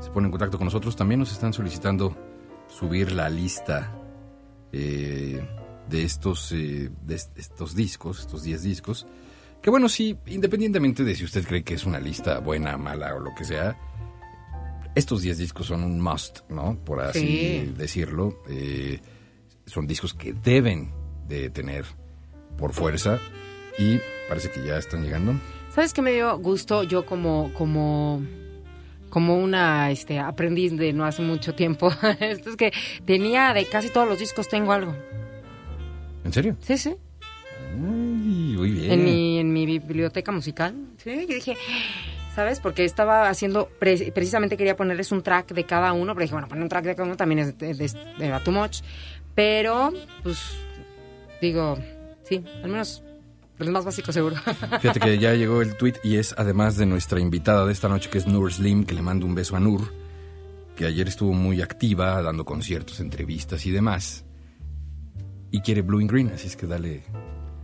se 0.00 0.10
pone 0.10 0.26
en 0.26 0.30
contacto 0.30 0.58
con 0.58 0.66
nosotros, 0.66 0.96
también 0.96 1.20
nos 1.20 1.32
están 1.32 1.52
solicitando 1.52 2.16
subir 2.68 3.12
la 3.12 3.28
lista 3.28 3.92
eh, 4.72 5.42
de 5.88 6.02
estos 6.02 6.52
eh, 6.52 6.90
de 7.02 7.14
est- 7.14 7.36
estos 7.38 7.74
discos, 7.74 8.20
estos 8.20 8.42
10 8.42 8.62
discos. 8.62 9.06
Que 9.62 9.70
bueno, 9.70 9.88
sí, 9.88 10.16
independientemente 10.26 11.02
de 11.02 11.14
si 11.14 11.24
usted 11.24 11.44
cree 11.46 11.64
que 11.64 11.74
es 11.74 11.84
una 11.84 11.98
lista 11.98 12.38
buena, 12.38 12.76
mala 12.76 13.14
o 13.16 13.20
lo 13.20 13.34
que 13.34 13.44
sea, 13.44 13.76
estos 14.94 15.22
10 15.22 15.38
discos 15.38 15.66
son 15.66 15.82
un 15.82 16.00
must, 16.00 16.40
¿no? 16.48 16.76
Por 16.84 17.00
así 17.00 17.20
Sí. 17.66 17.74
decirlo. 17.76 18.42
Eh, 18.48 19.00
son 19.66 19.86
discos 19.86 20.14
que 20.14 20.32
deben 20.32 20.92
de 21.26 21.50
tener 21.50 21.84
por 22.56 22.72
fuerza 22.72 23.18
y 23.78 23.98
parece 24.28 24.50
que 24.50 24.64
ya 24.64 24.78
están 24.78 25.02
llegando. 25.02 25.34
¿Sabes 25.74 25.92
qué 25.92 26.02
me 26.02 26.12
dio 26.12 26.36
gusto 26.38 26.82
yo 26.84 27.04
como 27.04 27.52
como 27.54 28.22
como 29.08 29.36
una 29.38 29.90
este 29.90 30.18
aprendiz 30.18 30.76
de 30.76 30.92
no 30.92 31.04
hace 31.04 31.22
mucho 31.22 31.54
tiempo? 31.54 31.90
Esto 32.20 32.50
es 32.50 32.56
que 32.56 32.72
tenía 33.04 33.52
de 33.54 33.64
casi 33.66 33.88
todos 33.90 34.08
los 34.08 34.18
discos 34.18 34.48
tengo 34.48 34.72
algo. 34.72 34.94
¿En 36.24 36.32
serio? 36.32 36.56
Sí, 36.60 36.76
sí. 36.78 36.94
Ay, 37.72 37.78
muy 38.56 38.70
bien. 38.70 38.92
En 38.92 39.04
mi 39.04 39.38
en 39.38 39.52
mi 39.52 39.66
biblioteca 39.66 40.32
musical. 40.32 40.74
Sí, 40.98 41.26
yo 41.28 41.34
dije, 41.34 41.56
¿sabes? 42.34 42.60
Porque 42.60 42.84
estaba 42.84 43.28
haciendo 43.28 43.68
pre- 43.78 44.10
precisamente 44.12 44.56
quería 44.56 44.76
ponerles 44.76 45.12
un 45.12 45.22
track 45.22 45.52
de 45.52 45.64
cada 45.64 45.92
uno, 45.92 46.14
pero 46.14 46.22
dije, 46.22 46.34
bueno, 46.34 46.48
poner 46.48 46.62
un 46.62 46.68
track 46.68 46.84
de 46.84 46.94
cada 46.94 47.06
uno 47.06 47.16
también 47.16 47.38
es 47.40 47.58
de, 47.58 47.74
de, 47.74 47.88
de 48.18 48.40
too 48.44 48.52
much, 48.52 48.78
pero 49.34 49.92
pues 50.22 50.38
digo, 51.40 51.78
sí, 52.24 52.42
al 52.62 52.70
menos 52.70 53.02
el 53.58 53.70
más 53.70 53.84
básico 53.84 54.12
seguro. 54.12 54.36
Fíjate 54.80 55.00
que 55.00 55.18
ya 55.18 55.34
llegó 55.34 55.62
el 55.62 55.76
tweet 55.76 55.94
y 56.04 56.16
es 56.16 56.34
además 56.38 56.76
de 56.76 56.86
nuestra 56.86 57.20
invitada 57.20 57.64
de 57.66 57.72
esta 57.72 57.88
noche, 57.88 58.08
que 58.10 58.18
es 58.18 58.26
Nur 58.26 58.52
Slim, 58.52 58.84
que 58.84 58.94
le 58.94 59.02
mando 59.02 59.26
un 59.26 59.34
beso 59.34 59.56
a 59.56 59.60
Nur, 59.60 59.92
que 60.76 60.86
ayer 60.86 61.08
estuvo 61.08 61.32
muy 61.32 61.60
activa, 61.62 62.20
dando 62.22 62.44
conciertos, 62.44 63.00
entrevistas 63.00 63.66
y 63.66 63.70
demás. 63.70 64.24
Y 65.50 65.60
quiere 65.60 65.82
Blue 65.82 66.00
and 66.00 66.10
Green, 66.10 66.30
así 66.34 66.46
es 66.46 66.56
que 66.56 66.66
dale, 66.66 67.02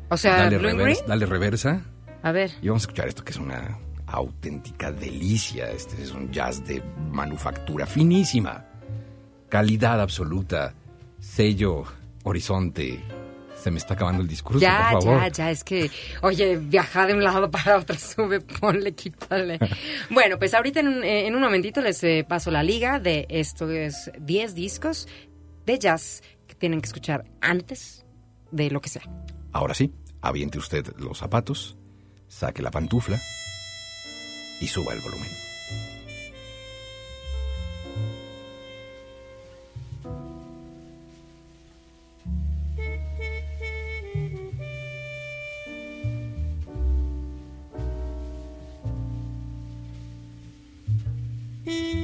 O 0.09 0.17
sea, 0.17 0.37
dale, 0.39 0.59
Blue 0.59 0.69
reversa, 0.69 0.85
Green. 1.03 1.09
dale 1.09 1.27
reversa 1.27 1.83
A 2.23 2.33
ver. 2.33 2.51
y 2.63 2.69
vamos 2.69 2.83
a 2.83 2.85
escuchar 2.85 3.09
esto 3.09 3.23
que 3.25 3.33
es 3.33 3.39
una 3.39 3.79
auténtica 4.07 4.91
delicia. 4.91 5.71
Este 5.71 6.03
es 6.03 6.11
un 6.13 6.31
jazz 6.33 6.65
de 6.67 6.83
manufactura 7.13 7.87
finísima, 7.87 8.65
calidad 9.49 10.01
absoluta, 10.01 10.75
sello, 11.21 11.85
horizonte. 12.25 13.01
Se 13.65 13.71
me 13.71 13.79
está 13.79 13.95
acabando 13.95 14.21
el 14.21 14.29
discurso, 14.29 14.61
Ya, 14.61 14.91
por 14.93 15.03
favor. 15.05 15.21
ya, 15.23 15.29
ya, 15.29 15.51
es 15.51 15.65
que, 15.65 15.91
oye, 16.21 16.59
viaja 16.59 17.07
de 17.07 17.15
un 17.15 17.25
lado 17.25 17.51
para 17.51 17.79
otro, 17.79 17.97
sube, 17.99 18.43
ponle, 18.43 18.93
quítale. 18.95 19.59
bueno, 20.11 20.39
pues 20.39 20.53
ahorita 20.53 20.81
en 20.81 20.89
un, 20.89 21.03
eh, 21.03 21.27
en 21.27 21.35
un 21.35 21.41
momentito 21.41 21.81
les 21.81 22.05
eh, 22.05 22.27
paso 22.29 22.51
la 22.51 22.63
liga 22.63 22.99
de 22.99 23.25
estos 23.31 23.71
10 24.21 24.55
discos 24.55 25.09
de 25.65 25.79
jazz 25.79 26.23
que 26.47 26.55
tienen 26.55 26.83
que 26.83 26.89
escuchar 26.89 27.25
antes 27.41 28.05
de 28.51 28.69
lo 28.69 28.83
que 28.83 28.91
sea. 28.91 29.05
Ahora 29.53 29.73
sí, 29.73 29.95
aviente 30.21 30.59
usted 30.59 30.87
los 30.99 31.17
zapatos, 31.17 31.79
saque 32.29 32.61
la 32.61 32.71
pantufla 32.71 33.19
y 34.61 34.67
suba 34.67 34.93
el 34.93 35.01
volumen. 35.01 35.31
Hmm. 51.67 52.01